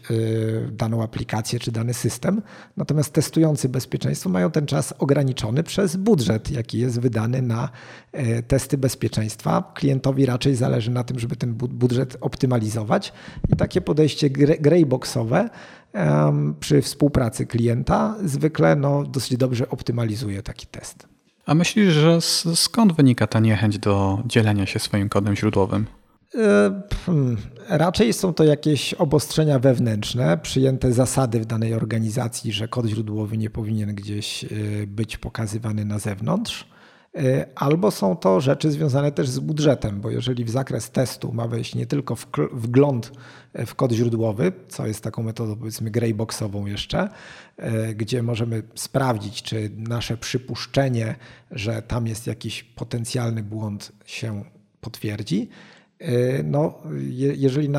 [0.68, 2.42] e, daną aplikację czy dany system.
[2.78, 7.70] Natomiast testujący bezpieczeństwo mają ten czas ograniczony przez budżet, jaki jest wydany na
[8.12, 9.72] e, testy bezpieczeństwa.
[9.76, 13.14] Klientowi raczej zależy na tym, żeby ten budżet optymalizować.
[13.54, 15.50] I takie podejście greyboxowe
[16.60, 21.16] przy współpracy klienta zwykle no, dosyć dobrze optymalizuje taki test.
[21.48, 22.22] A myślisz, że
[22.56, 25.86] skąd wynika ta niechęć do dzielenia się swoim kodem źródłowym?
[26.36, 27.38] E, hmm,
[27.70, 33.50] raczej są to jakieś obostrzenia wewnętrzne, przyjęte zasady w danej organizacji, że kod źródłowy nie
[33.50, 34.48] powinien gdzieś e,
[34.88, 36.66] być pokazywany na zewnątrz.
[37.18, 41.47] E, albo są to rzeczy związane też z budżetem, bo jeżeli w zakres testu ma
[41.47, 42.15] wejść nie tylko
[42.53, 43.11] wgląd
[43.65, 47.09] w kod źródłowy, co jest taką metodą powiedzmy greyboxową jeszcze,
[47.57, 51.15] e, gdzie możemy sprawdzić, czy nasze przypuszczenie,
[51.51, 54.43] że tam jest jakiś potencjalny błąd się
[54.82, 55.49] potwierdzi,
[56.00, 56.74] E, no,
[57.36, 57.70] jeżeli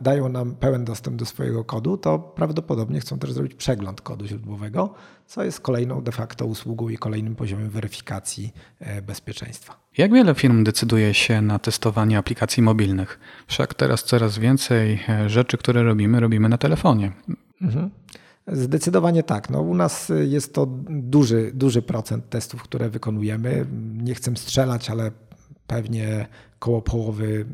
[0.00, 4.94] dają nam pełen dostęp do swojego kodu, to prawdopodobnie chcą też zrobić przegląd kodu źródłowego,
[5.26, 9.80] co jest kolejną de facto usługą i kolejnym poziomem weryfikacji e, bezpieczeństwa.
[9.98, 13.20] Jak wiele firm decyduje się na testowanie aplikacji mobilnych?
[13.46, 17.12] Wszak teraz coraz więcej e, rzeczy, które robimy, robimy na telefonie.
[17.62, 17.90] Mhm.
[18.46, 19.50] Zdecydowanie tak.
[19.50, 23.66] No, u nas jest to duży, duży procent testów, które wykonujemy.
[24.02, 25.10] Nie chcę strzelać, ale
[25.66, 26.26] pewnie
[26.58, 27.46] koło połowy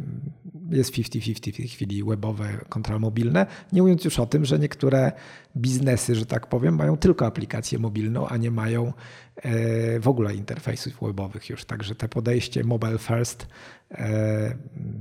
[0.71, 3.47] jest 50-50 w tej chwili webowe kontra mobilne.
[3.73, 5.13] Nie mówiąc już o tym, że niektóre
[5.57, 8.93] biznesy, że tak powiem, mają tylko aplikację mobilną, a nie mają
[9.37, 11.65] e, w ogóle interfejsów webowych już.
[11.65, 13.47] Także te podejście mobile first
[13.91, 14.57] e,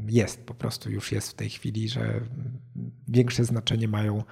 [0.08, 2.22] jest, po prostu już jest w tej chwili, że
[3.08, 4.24] większe znaczenie mają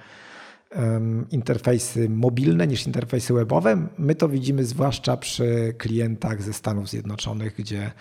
[1.30, 3.88] interfejsy mobilne niż interfejsy webowe.
[3.98, 7.92] My to widzimy zwłaszcza przy klientach ze Stanów Zjednoczonych, gdzie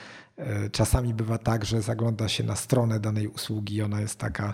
[0.71, 4.53] czasami bywa tak, że zagląda się na stronę danej usługi i ona jest taka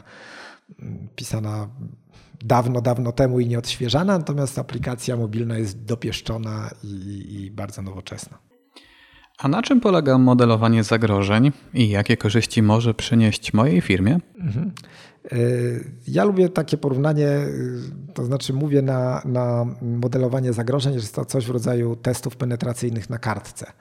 [0.80, 1.68] mm, pisana
[2.44, 8.38] dawno, dawno temu i nieodświeżana, natomiast aplikacja mobilna jest dopieszczona i, i bardzo nowoczesna.
[9.38, 14.20] A na czym polega modelowanie zagrożeń i jakie korzyści może przynieść mojej firmie?
[14.40, 14.72] Mhm.
[15.34, 21.16] Y, ja lubię takie porównanie, y, to znaczy mówię na, na modelowanie zagrożeń, że jest
[21.16, 23.72] to coś w rodzaju testów penetracyjnych na kartce.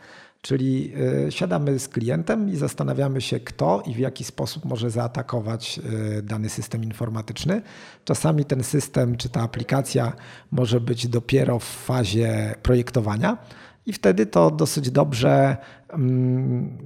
[0.47, 0.92] Czyli
[1.26, 5.80] y, siadamy z klientem i zastanawiamy się, kto i w jaki sposób może zaatakować
[6.22, 7.62] dany system informatyczny.
[8.05, 10.12] Czasami ten system czy ta aplikacja
[10.51, 13.38] może być dopiero w fazie projektowania
[13.86, 15.57] i wtedy to dosyć dobrze
[15.88, 16.78] mm,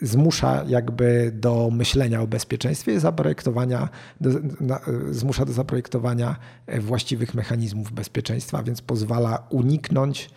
[0.00, 3.88] zmusza jakby do myślenia o bezpieczeństwie zaprojektowania,
[4.20, 6.36] do, na, zmusza do zaprojektowania
[6.80, 10.30] właściwych mechanizmów bezpieczeństwa, więc pozwala uniknąć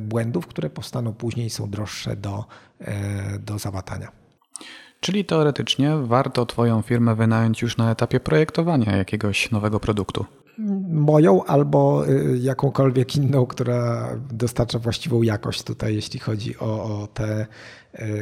[0.00, 2.44] błędów, które powstaną później są droższe do,
[3.40, 4.12] do załatania.
[5.00, 10.26] Czyli teoretycznie warto Twoją firmę wynająć już na etapie projektowania jakiegoś nowego produktu
[10.88, 17.46] moją albo y, jakąkolwiek inną, która dostarcza właściwą jakość tutaj, jeśli chodzi o, o te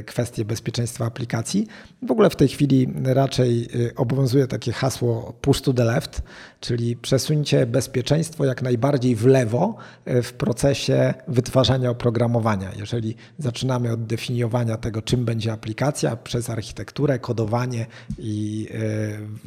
[0.06, 1.66] kwestie bezpieczeństwa aplikacji.
[2.02, 6.22] W ogóle w tej chwili raczej y, obowiązuje takie hasło push to the left,
[6.60, 12.70] czyli przesuńcie bezpieczeństwo jak najbardziej w lewo w procesie wytwarzania oprogramowania.
[12.78, 17.86] Jeżeli zaczynamy od definiowania tego, czym będzie aplikacja, przez architekturę, kodowanie
[18.18, 18.68] i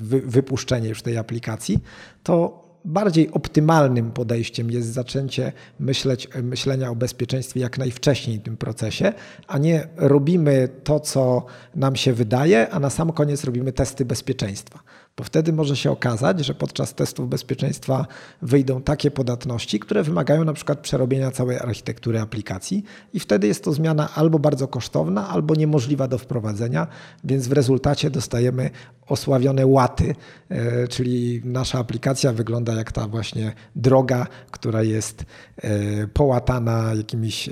[0.08, 1.80] wypuszczenie już tej aplikacji,
[2.24, 9.14] to bardziej optymalnym podejściem jest zaczęcie myśleć, myślenia o bezpieczeństwie jak najwcześniej w tym procesie,
[9.48, 11.46] a nie robimy to, co
[11.76, 14.80] nam się wydaje, a na sam koniec robimy testy bezpieczeństwa
[15.18, 18.08] bo wtedy może się okazać, że podczas testów bezpieczeństwa
[18.42, 22.84] wyjdą takie podatności, które wymagają na przykład przerobienia całej architektury aplikacji
[23.14, 26.88] i wtedy jest to zmiana albo bardzo kosztowna, albo niemożliwa do wprowadzenia,
[27.24, 28.70] więc w rezultacie dostajemy
[29.08, 30.16] osławione łaty,
[30.50, 35.26] e, czyli nasza aplikacja wygląda jak ta właśnie droga, która jest
[35.58, 37.52] e, połatana jakimiś e,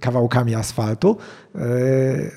[0.00, 1.16] kawałkami asfaltu.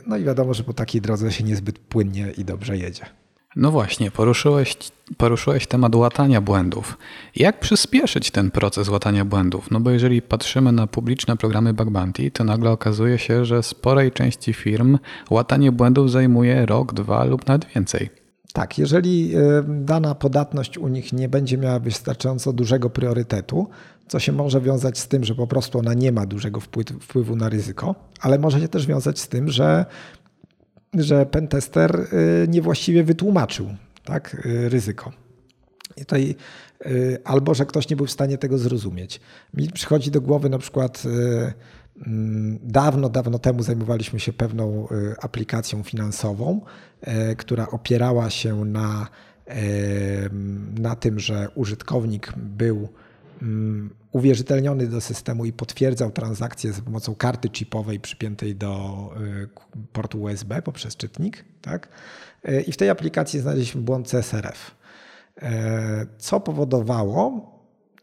[0.08, 3.26] No i wiadomo, że po takiej drodze się niezbyt płynnie i dobrze jedzie.
[3.60, 4.78] No właśnie, poruszyłeś,
[5.18, 6.97] poruszyłeś temat łatania błędów.
[7.36, 9.72] Jak przyspieszyć ten proces łatania błędów?
[9.72, 14.12] No bo jeżeli patrzymy na publiczne programy Bug Bounty, to nagle okazuje się, że sporej
[14.12, 14.97] części firm
[15.30, 18.10] łatanie błędów zajmuje rok, dwa lub nawet więcej.
[18.53, 23.68] Tak, jeżeli e, dana podatność u nich nie będzie miała wystarczająco dużego priorytetu,
[24.08, 26.60] co się może wiązać z tym, że po prostu ona nie ma dużego
[27.01, 29.86] wpływu na ryzyko, ale może się też wiązać z tym, że
[30.93, 33.67] że pentester y, niewłaściwie wytłumaczył
[34.03, 35.11] tak, y, ryzyko.
[35.97, 36.35] I tutaj,
[36.85, 39.19] y, albo że ktoś nie był w stanie tego zrozumieć.
[39.53, 41.03] Mi przychodzi do głowy na przykład
[42.05, 44.88] mm, dawno, dawno temu zajmowaliśmy się pewną
[45.21, 46.61] aplikacją finansową,
[47.38, 49.07] która opierała się na,
[50.79, 52.89] na tym, że użytkownik był
[54.11, 59.49] uwierzytelniony do systemu i potwierdzał transakcje za pomocą karty chipowej przypiętej do y,
[59.93, 61.45] portu USB poprzez czytnik.
[61.61, 61.89] Tak?
[62.49, 64.71] Y, I w tej aplikacji znaleźliśmy błąd CSRF,
[65.38, 65.43] y,
[66.17, 67.51] co powodowało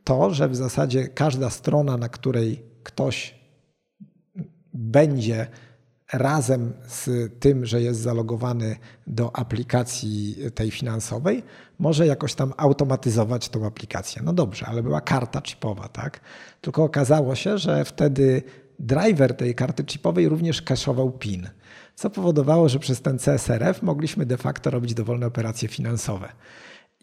[0.04, 3.34] to, że w zasadzie każda strona, na której ktoś
[4.74, 5.46] będzie
[6.12, 8.76] razem z tym, że jest zalogowany
[9.06, 11.42] do aplikacji tej finansowej,
[11.78, 14.22] może jakoś tam automatyzować tą aplikację.
[14.24, 16.20] No dobrze, ale była karta chipowa, tak?
[16.60, 18.42] Tylko okazało się, że wtedy
[18.78, 21.48] driver tej karty chipowej również kaszował PIN,
[21.94, 26.28] co powodowało, że przez ten CSRF mogliśmy de facto robić dowolne operacje finansowe.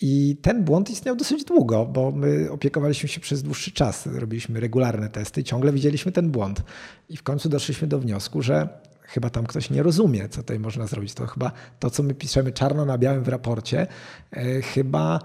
[0.04, 5.10] I ten błąd istniał dosyć długo, bo my opiekowaliśmy się przez dłuższy czas, robiliśmy regularne
[5.10, 6.64] testy i ciągle widzieliśmy ten błąd.
[7.10, 8.70] I w końcu doszliśmy do wniosku, że
[9.14, 11.14] chyba tam ktoś nie rozumie, co tutaj można zrobić.
[11.14, 13.88] To chyba to, co my piszemy czarno na białym w raporcie,
[14.32, 15.20] e, chyba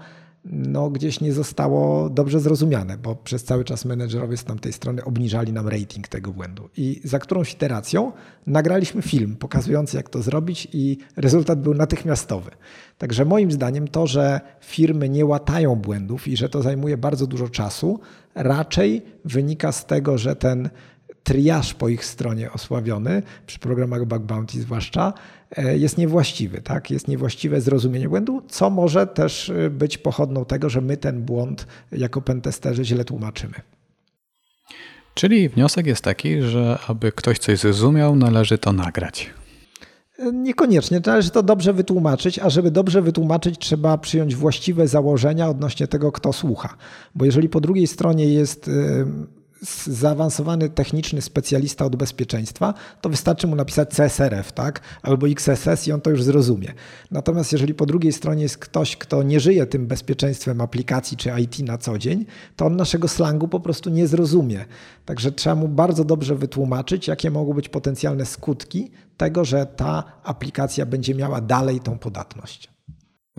[0.51, 5.53] no, gdzieś nie zostało dobrze zrozumiane, bo przez cały czas menedżerowie z tamtej strony obniżali
[5.53, 6.69] nam rating tego błędu.
[6.77, 8.11] I za którąś iteracją
[8.47, 12.51] nagraliśmy film pokazujący, jak to zrobić, i rezultat był natychmiastowy.
[12.97, 17.49] Także moim zdaniem to, że firmy nie łatają błędów i że to zajmuje bardzo dużo
[17.49, 17.99] czasu,
[18.35, 20.69] raczej wynika z tego, że ten
[21.27, 25.13] triaż po ich stronie osławiony, przy programach Bug Bounty zwłaszcza,
[25.57, 26.61] e, jest niewłaściwy.
[26.61, 26.91] Tak?
[26.91, 31.67] Jest niewłaściwe zrozumienie błędu, co może też e, być pochodną tego, że my ten błąd
[31.91, 33.53] jako pentesterzy źle tłumaczymy.
[35.13, 39.29] Czyli wniosek jest taki, że aby ktoś coś zrozumiał, należy to nagrać.
[40.19, 45.87] E, niekoniecznie, należy to dobrze wytłumaczyć, a żeby dobrze wytłumaczyć, trzeba przyjąć właściwe założenia odnośnie
[45.87, 46.77] tego, kto słucha.
[47.15, 48.69] Bo jeżeli po drugiej stronie jest
[49.85, 54.81] zaawansowany techniczny specjalista od bezpieczeństwa, to wystarczy mu napisać CSRF, tak?
[55.01, 56.73] Albo XSS i on to już zrozumie.
[57.11, 61.59] Natomiast jeżeli po drugiej stronie jest ktoś, kto nie żyje tym bezpieczeństwem aplikacji czy IT
[61.59, 64.65] na co dzień, to on naszego slangu po prostu nie zrozumie.
[65.05, 70.85] Także trzeba mu bardzo dobrze wytłumaczyć, jakie mogą być potencjalne skutki tego, że ta aplikacja
[70.85, 72.76] będzie miała dalej tą podatność.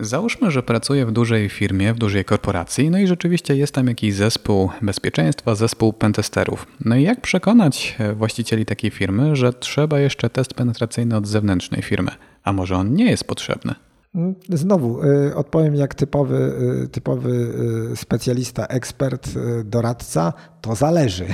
[0.01, 4.15] Załóżmy, że pracuję w dużej firmie, w dużej korporacji, no i rzeczywiście jest tam jakiś
[4.15, 6.67] zespół bezpieczeństwa, zespół pentesterów.
[6.85, 12.11] No i jak przekonać właścicieli takiej firmy, że trzeba jeszcze test penetracyjny od zewnętrznej firmy,
[12.43, 13.75] a może on nie jest potrzebny?
[14.49, 17.53] Znowu y, odpowiem jak typowy, y, typowy
[17.95, 19.29] specjalista, ekspert,
[19.65, 21.25] doradca, to zależy.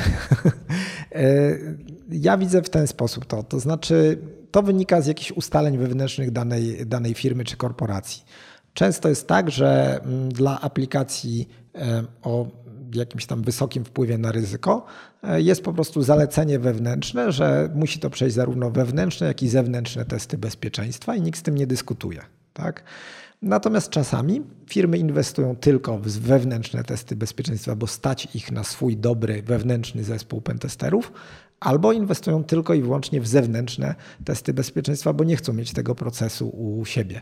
[2.12, 4.18] ja widzę w ten sposób to, to znaczy
[4.52, 8.24] to wynika z jakichś ustaleń wewnętrznych danej, danej firmy czy korporacji.
[8.76, 11.50] Często jest tak, że mm, dla aplikacji
[12.24, 12.48] o
[12.94, 14.86] jakimś tam wysokim wpływie na ryzyko,
[15.24, 20.06] e, jest po prostu zalecenie wewnętrzne, że musi to przejść zarówno wewnętrzne, jak i zewnętrzne
[20.06, 22.22] testy bezpieczeństwa i nikt z tym nie dyskutuje.
[22.54, 22.84] Tak?
[23.42, 29.44] Natomiast czasami firmy inwestują tylko w wewnętrzne testy bezpieczeństwa, bo stać ich na swój dobry
[29.44, 31.12] wewnętrzny zespół pentesterów,
[31.60, 33.96] albo inwestują tylko i wyłącznie w zewnętrzne
[34.26, 37.22] testy bezpieczeństwa, bo nie chcą mieć tego procesu u siebie.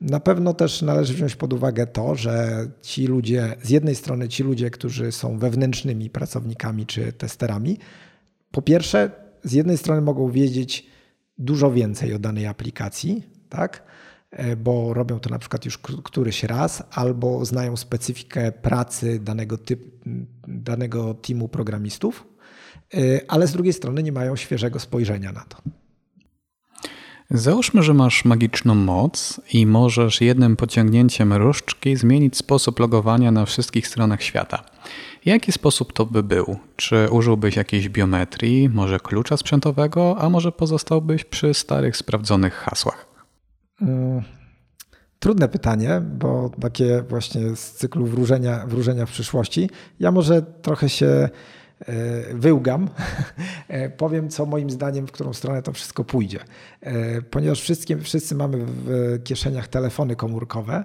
[0.00, 4.42] Na pewno też należy wziąć pod uwagę to, że ci ludzie, z jednej strony ci
[4.42, 7.78] ludzie, którzy są wewnętrznymi pracownikami czy testerami,
[8.50, 9.10] po pierwsze,
[9.44, 10.86] z jednej strony mogą wiedzieć
[11.38, 13.82] dużo więcej o danej aplikacji, tak?
[14.30, 19.84] E, bo robią to na przykład już któryś raz, albo znają specyfikę pracy danego, typu,
[20.48, 22.26] danego teamu programistów,
[22.94, 22.98] e,
[23.28, 25.79] ale z drugiej strony nie mają świeżego spojrzenia na to.
[27.30, 33.86] Załóżmy, że masz magiczną moc i możesz jednym pociągnięciem różdżki zmienić sposób logowania na wszystkich
[33.86, 34.64] stronach świata.
[35.24, 36.56] Jaki sposób to by był?
[36.76, 43.06] Czy użyłbyś jakiejś biometrii, może klucza sprzętowego, a może pozostałbyś przy starych, sprawdzonych hasłach?
[43.82, 44.22] Mm,
[45.18, 49.70] trudne pytanie, bo takie właśnie z cyklu wróżenia, wróżenia w przyszłości.
[50.00, 51.28] Ja może trochę się
[52.34, 52.90] wyłgam,
[53.68, 56.40] e, powiem, co moim zdaniem, w którą stronę to wszystko pójdzie.
[56.80, 60.84] E, ponieważ wszystkim, wszyscy mamy w kieszeniach telefony komórkowe,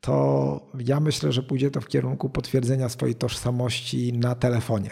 [0.00, 4.90] to ja myślę, że pójdzie to w kierunku potwierdzenia swojej tożsamości na telefonie.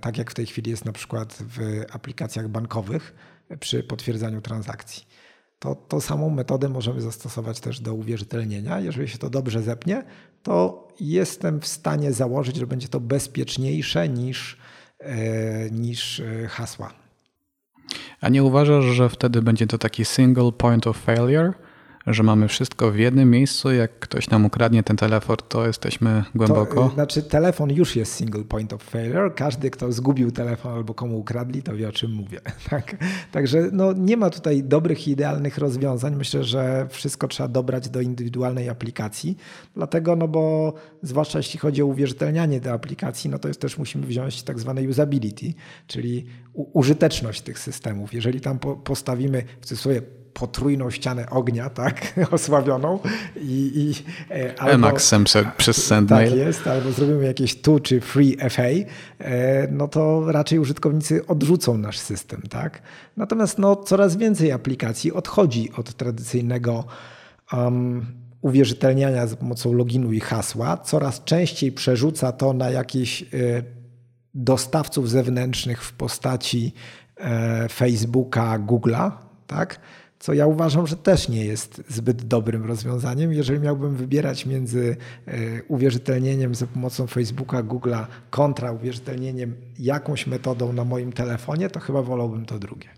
[0.00, 3.14] Tak jak w tej chwili jest na przykład w aplikacjach bankowych
[3.60, 5.04] przy potwierdzaniu transakcji
[5.62, 8.80] to, to samą metodę możemy zastosować też do uwierzytelnienia.
[8.80, 10.04] Jeżeli się to dobrze zepnie,
[10.42, 14.58] to jestem w stanie założyć, że będzie to bezpieczniejsze niż,
[14.98, 16.92] e, niż e, hasła.
[18.20, 21.52] A nie uważasz, że wtedy będzie to taki single point of failure?
[22.06, 26.74] Że mamy wszystko w jednym miejscu, jak ktoś nam ukradnie ten telefon, to jesteśmy głęboko.
[26.74, 29.34] To, y, znaczy telefon już jest single point of failure.
[29.34, 32.40] Każdy, kto zgubił telefon albo komu ukradli, to wie o czym mówię.
[32.70, 32.96] Tak?
[33.32, 36.16] Także no, nie ma tutaj dobrych idealnych rozwiązań.
[36.16, 39.36] Myślę, że wszystko trzeba dobrać do indywidualnej aplikacji.
[39.74, 44.06] Dlatego, no bo zwłaszcza jeśli chodzi o uwierzytelnianie tej aplikacji, no to jest też musimy
[44.06, 45.54] wziąć tak zwane usability,
[45.86, 48.14] czyli użyteczność tych systemów.
[48.14, 50.02] Jeżeli tam postawimy w cudzysłowie
[50.34, 52.98] potrójną ścianę ognia, tak, osławioną
[53.36, 53.94] i, i
[54.34, 54.72] e, albo,
[55.56, 56.30] przez Sendmail.
[56.30, 58.62] Tak jest, albo zrobimy jakieś tu czy free FA,
[59.18, 62.82] e, no to raczej użytkownicy odrzucą nasz system, tak.
[63.16, 66.84] Natomiast no, coraz więcej aplikacji odchodzi od tradycyjnego
[67.52, 68.06] um,
[68.40, 73.26] uwierzytelniania za pomocą loginu i hasła, coraz częściej przerzuca to na jakichś e,
[74.34, 76.72] dostawców zewnętrznych w postaci
[77.70, 79.10] Facebooka, Google'a,
[79.46, 79.80] tak?
[80.22, 83.32] Co ja uważam, że też nie jest zbyt dobrym rozwiązaniem.
[83.32, 84.96] Jeżeli miałbym wybierać między
[85.26, 92.02] e, uwierzytelnieniem za pomocą Facebooka, Google'a kontra uwierzytelnieniem jakąś metodą na moim telefonie, to chyba
[92.02, 92.88] wolałbym to drugie.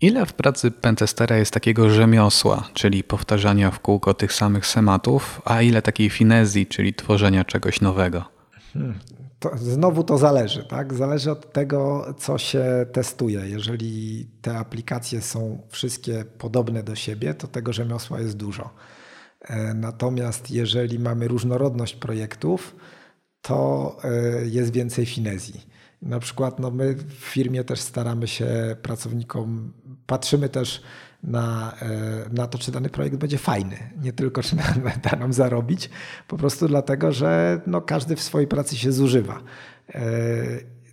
[0.00, 5.62] Ile w pracy pentestera jest takiego rzemiosła, czyli powtarzania w kółko tych samych schematów, a
[5.62, 8.24] ile takiej finezji, czyli tworzenia czegoś nowego?
[8.72, 8.98] Hmm,
[9.42, 10.94] to, znowu to zależy, tak?
[10.94, 13.40] Zależy od tego, co się testuje.
[13.48, 18.70] Jeżeli te aplikacje są wszystkie podobne do siebie, to tego rzemiosła jest dużo.
[19.40, 22.76] E, natomiast jeżeli mamy różnorodność projektów,
[23.42, 25.66] to e, jest więcej finezji.
[26.02, 29.72] Na przykład no my w firmie też staramy się pracownikom,
[30.06, 30.82] patrzymy też
[31.22, 31.88] na, e,
[32.32, 33.76] na to, czy dany projekt będzie fajny.
[34.02, 34.56] Nie tylko, czy
[35.10, 35.90] da nam zarobić,
[36.28, 39.40] po prostu dlatego, że no, każdy w swojej pracy się zużywa.
[39.94, 40.02] E,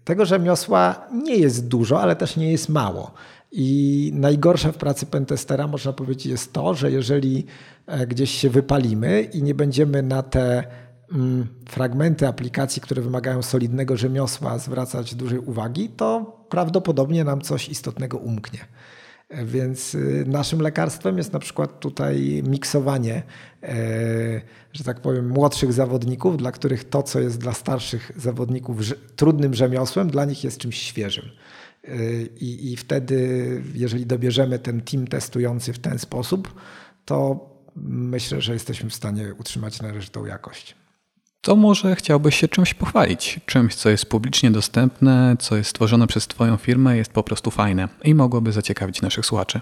[0.04, 3.12] tego rzemiosła nie jest dużo, ale też nie jest mało.
[3.52, 7.46] I najgorsze w pracy pentestera, można powiedzieć, jest to, że jeżeli
[7.88, 10.64] e, gdzieś się wypalimy i nie będziemy na te
[11.14, 18.18] mm, fragmenty aplikacji, które wymagają solidnego rzemiosła, zwracać dużej uwagi, to prawdopodobnie nam coś istotnego
[18.18, 18.60] umknie.
[19.30, 23.24] Więc y, naszym lekarstwem jest na przykład tutaj miksowanie,
[23.64, 24.42] e,
[24.74, 28.78] że tak powiem, młodszych zawodników, dla których to, co jest dla starszych zawodników
[29.16, 31.26] trudnym rzemiosłem, dla nich jest czymś świeżym.
[31.84, 36.62] E, I, I wtedy, jeżeli dobierzemy ten team testujący w ten sposób,
[37.06, 37.50] to
[37.86, 40.79] myślę, że jesteśmy w stanie utrzymać należytą jakość
[41.42, 43.40] to może chciałbyś się czymś pochwalić.
[43.46, 47.88] Czymś, co jest publicznie dostępne, co jest stworzone przez Twoją firmę, jest po prostu fajne
[48.04, 49.62] i mogłoby zaciekawić naszych słuchaczy.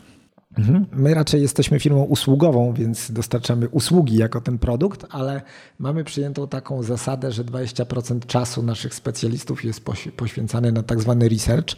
[0.57, 0.85] Mhm.
[0.91, 5.41] My raczej jesteśmy firmą usługową, więc dostarczamy usługi jako ten produkt, ale
[5.79, 9.81] mamy przyjętą taką zasadę, że 20% czasu naszych specjalistów jest
[10.17, 11.75] poświęcany na tak zwany research,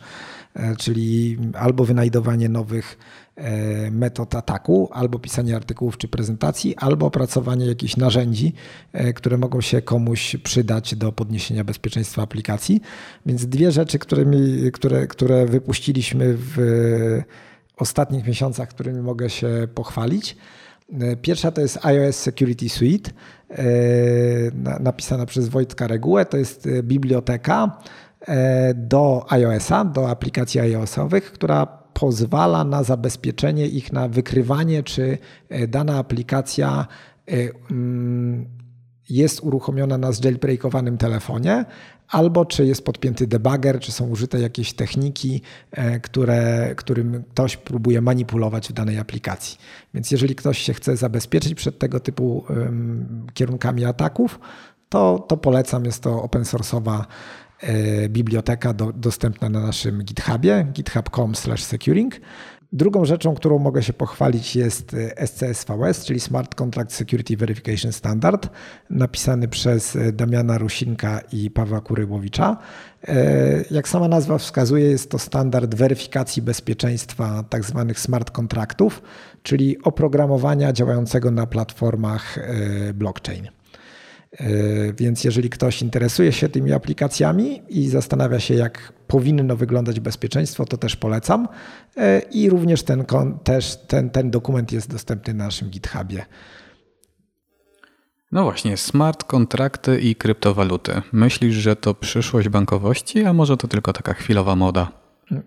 [0.54, 2.98] e, czyli albo wynajdowanie nowych
[3.92, 8.54] metod ataku, albo pisanie artykułów czy prezentacji, albo opracowanie jakichś narzędzi,
[8.94, 12.82] e, które mogą się komuś przydać do podniesienia bezpieczeństwa aplikacji.
[13.26, 16.58] Więc dwie rzeczy, którymi, które, które wypuściliśmy w
[17.78, 20.38] ostatnich miesiącach, którymi mogę się pochwalić.
[21.22, 23.12] Pierwsza to jest iOS Security Suite,
[24.80, 26.26] napisana przez Wojtka Regułę.
[26.26, 27.80] To jest biblioteka,
[28.28, 35.18] E, do iOS-a, do aplikacji iOS-owych, która pozwala na zabezpieczenie ich, na wykrywanie, czy
[35.50, 36.88] e, dana aplikacja
[37.28, 37.32] e,
[37.72, 38.46] mm,
[39.10, 41.66] jest uruchomiona na zjailbreakowanym telefonie,
[42.10, 45.42] albo czy jest podpięty debugger, czy są użyte jakieś techniki,
[46.02, 49.58] które, którym ktoś próbuje manipulować w danej aplikacji.
[49.94, 52.46] Więc jeżeli ktoś się chce zabezpieczyć przed tego typu
[53.34, 54.40] kierunkami ataków,
[54.90, 55.86] to, to polecam.
[55.86, 57.49] Jest to open source'owa E,
[58.10, 62.20] biblioteka do, dostępna na naszym GitHubie, github.com/securing.
[62.74, 68.50] Drugą rzeczą, którą mogę się pochwalić jest e, SCSVS, czyli Smart Contract Security Verification Standard,
[68.90, 72.58] napisany przez e, Damiana Rusinka i Pawła Kuryłowicza.
[73.72, 77.86] Jak sama nazwa wskazuje, jest to standard weryfikacji bezpieczeństwa tzw.
[77.88, 79.02] Tak smart kontraktów,
[79.44, 82.40] czyli oprogramowania działającego na platformach
[82.94, 83.59] blockchain.
[84.32, 90.66] E, więc jeżeli ktoś interesuje się tymi aplikacjami i zastanawia się, jak powinno wyglądać bezpieczeństwo,
[90.66, 91.48] to też polecam.
[91.98, 93.06] E, I również ten,
[93.44, 96.26] też ten, ten dokument jest dostępny na naszym GitHubie.
[98.32, 101.02] No właśnie, smart kontrakty i kryptowaluty.
[101.12, 104.99] Myślisz, że to przyszłość bankowości, a może to tylko taka chwilowa moda?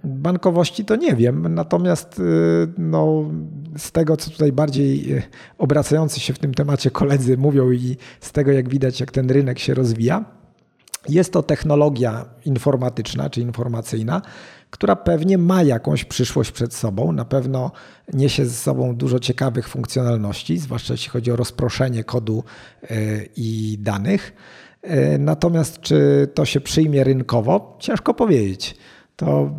[0.05, 2.23] Bankowości to nie wiem, natomiast y,
[2.79, 3.25] no,
[3.77, 5.23] z tego, co tutaj bardziej y,
[5.59, 9.59] obracający się w tym temacie koledzy mówią i z tego, jak widać, jak ten rynek
[9.59, 10.25] się rozwija,
[11.09, 14.23] jest to technologia informatyczna czy informacyjna,
[14.71, 17.13] która pewnie ma jakąś przyszłość przed sobą.
[17.13, 17.71] Na pewno
[18.13, 22.45] niesie ze sobą dużo ciekawych funkcjonalności, zwłaszcza jeśli chodzi o rozproszenie kodu
[22.83, 24.33] y, i danych.
[25.19, 28.77] Natomiast czy to się przyjmie rynkowo, ciężko powiedzieć
[29.17, 29.57] to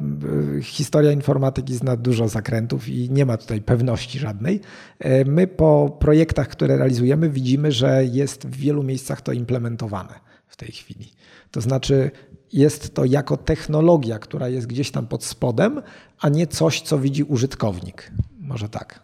[0.58, 4.62] y, historia informatyki zna dużo zakrętów i nie ma tutaj pewności żadnej.
[4.99, 10.14] E, my po projektach, które realizujemy, widzimy, że jest w wielu miejscach to implementowane
[10.47, 11.12] w tej chwili.
[11.51, 12.12] To znaczy,
[12.54, 15.82] jest to jako technologia, która jest gdzieś tam pod spodem,
[16.20, 18.12] a nie coś, co widzi użytkownik.
[18.39, 18.99] Może tak.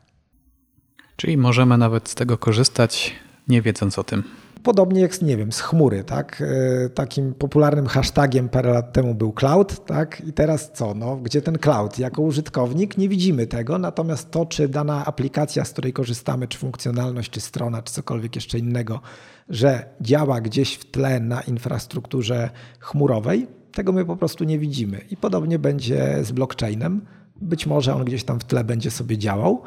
[1.16, 3.16] Czyli możemy nawet z tego korzystać,
[3.48, 4.24] nie wiedząc o tym.
[4.64, 6.44] Podobnie jak, nie wiem, z chmury, tak?
[6.86, 10.22] E, takim popularnym hashtagiem parę lat temu był cloud, tak?
[10.28, 10.94] I teraz co?
[10.94, 12.00] No, gdzie ten cloud?
[12.00, 17.32] Jako użytkownik nie widzimy tego, natomiast to, czy dana aplikacja, z której korzystamy, czy funkcjonalność,
[17.32, 19.02] czy strona, czy cokolwiek jeszcze innego,
[19.50, 22.50] że działa gdzieś w tle na infrastrukturze
[22.80, 25.02] chmurowej, tego my po prostu nie widzimy.
[25.12, 27.02] I podobnie będzie z blockchainem.
[27.42, 29.62] Być może on gdzieś tam w tle będzie sobie działał,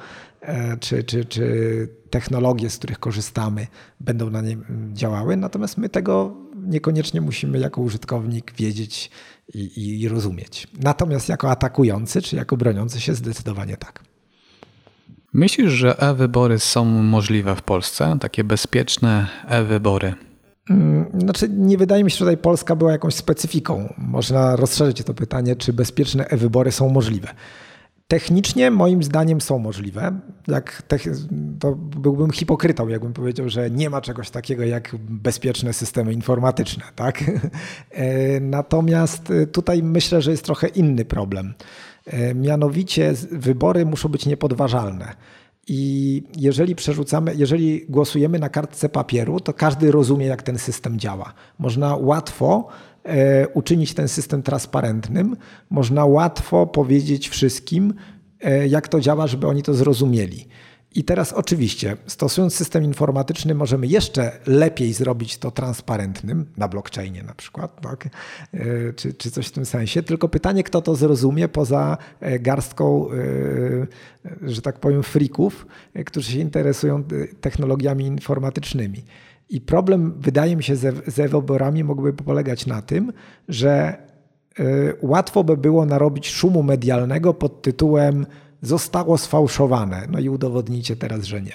[0.80, 3.66] czy, czy, czy technologie, z których korzystamy,
[4.00, 9.10] będą na nim działały, natomiast my tego niekoniecznie musimy jako użytkownik wiedzieć
[9.54, 10.68] i, i rozumieć.
[10.80, 14.02] Natomiast jako atakujący czy jako broniący się zdecydowanie tak.
[15.32, 18.16] Myślisz, że e-wybory są możliwe w Polsce?
[18.20, 20.14] Takie bezpieczne e-wybory?
[20.70, 23.94] Mm, znaczy, nie wydaje mi się, że tutaj Polska była jakąś specyfiką.
[23.98, 27.28] Można rozszerzyć to pytanie, czy bezpieczne e-wybory są możliwe.
[28.12, 30.20] Technicznie moim zdaniem są możliwe.
[30.48, 30.82] Jak
[31.60, 36.84] to byłbym hipokrytą, jakbym powiedział, że nie ma czegoś takiego jak bezpieczne systemy informatyczne.
[36.94, 37.24] Tak?
[37.90, 41.54] E, natomiast e, tutaj myślę, że jest trochę inny problem.
[42.06, 45.14] E, mianowicie wybory muszą być niepodważalne.
[45.66, 51.32] I jeżeli przerzucamy, jeżeli głosujemy na kartce papieru, to każdy rozumie, jak ten system działa.
[51.58, 52.68] Można łatwo
[53.54, 55.36] uczynić ten system transparentnym.
[55.70, 57.94] Można łatwo powiedzieć wszystkim,
[58.40, 60.48] e, jak to działa, żeby oni to zrozumieli.
[60.94, 67.34] I teraz oczywiście, stosując system informatyczny, możemy jeszcze lepiej zrobić to transparentnym, na blockchainie na
[67.34, 68.08] przykład, tak?
[68.54, 70.02] E, czy, czy coś w tym sensie.
[70.02, 71.98] Tylko pytanie, kto to zrozumie poza
[72.40, 73.08] garstką,
[74.42, 75.66] że tak powiem, frików,
[76.06, 77.04] którzy się interesują
[77.40, 79.04] technologiami informatycznymi.
[79.52, 83.12] I problem, wydaje mi się, ze, ze wyborami mógłby polegać na tym,
[83.48, 83.96] że
[84.60, 88.26] y, łatwo by było narobić szumu medialnego pod tytułem
[88.62, 90.06] zostało sfałszowane.
[90.10, 91.52] No i udowodnijcie teraz, że nie.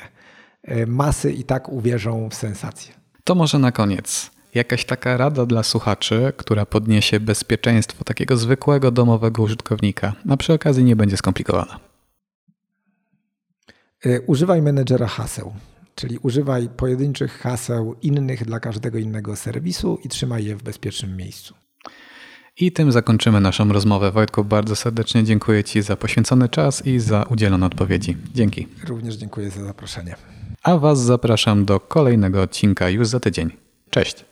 [0.77, 2.93] Y, masy i tak uwierzą w sensację.
[3.23, 4.31] To może na koniec.
[4.53, 10.83] Jakaś taka rada dla słuchaczy, która podniesie bezpieczeństwo takiego zwykłego domowego użytkownika, a przy okazji
[10.83, 11.79] nie będzie skomplikowana.
[14.05, 15.53] Y, używaj menedżera haseł.
[15.97, 21.53] Czyli używaj pojedynczych haseł innych dla każdego innego serwisu i trzymaj je w bezpiecznym miejscu.
[22.59, 24.11] I tym zakończymy naszą rozmowę.
[24.11, 28.17] Wojtku, bardzo serdecznie dziękuję Ci za poświęcony czas i za udzielone odpowiedzi.
[28.33, 28.67] Dzięki.
[28.87, 30.15] Również dziękuję za zaproszenie.
[30.63, 33.51] A Was zapraszam do kolejnego odcinka już za tydzień.
[33.89, 34.25] Cześć.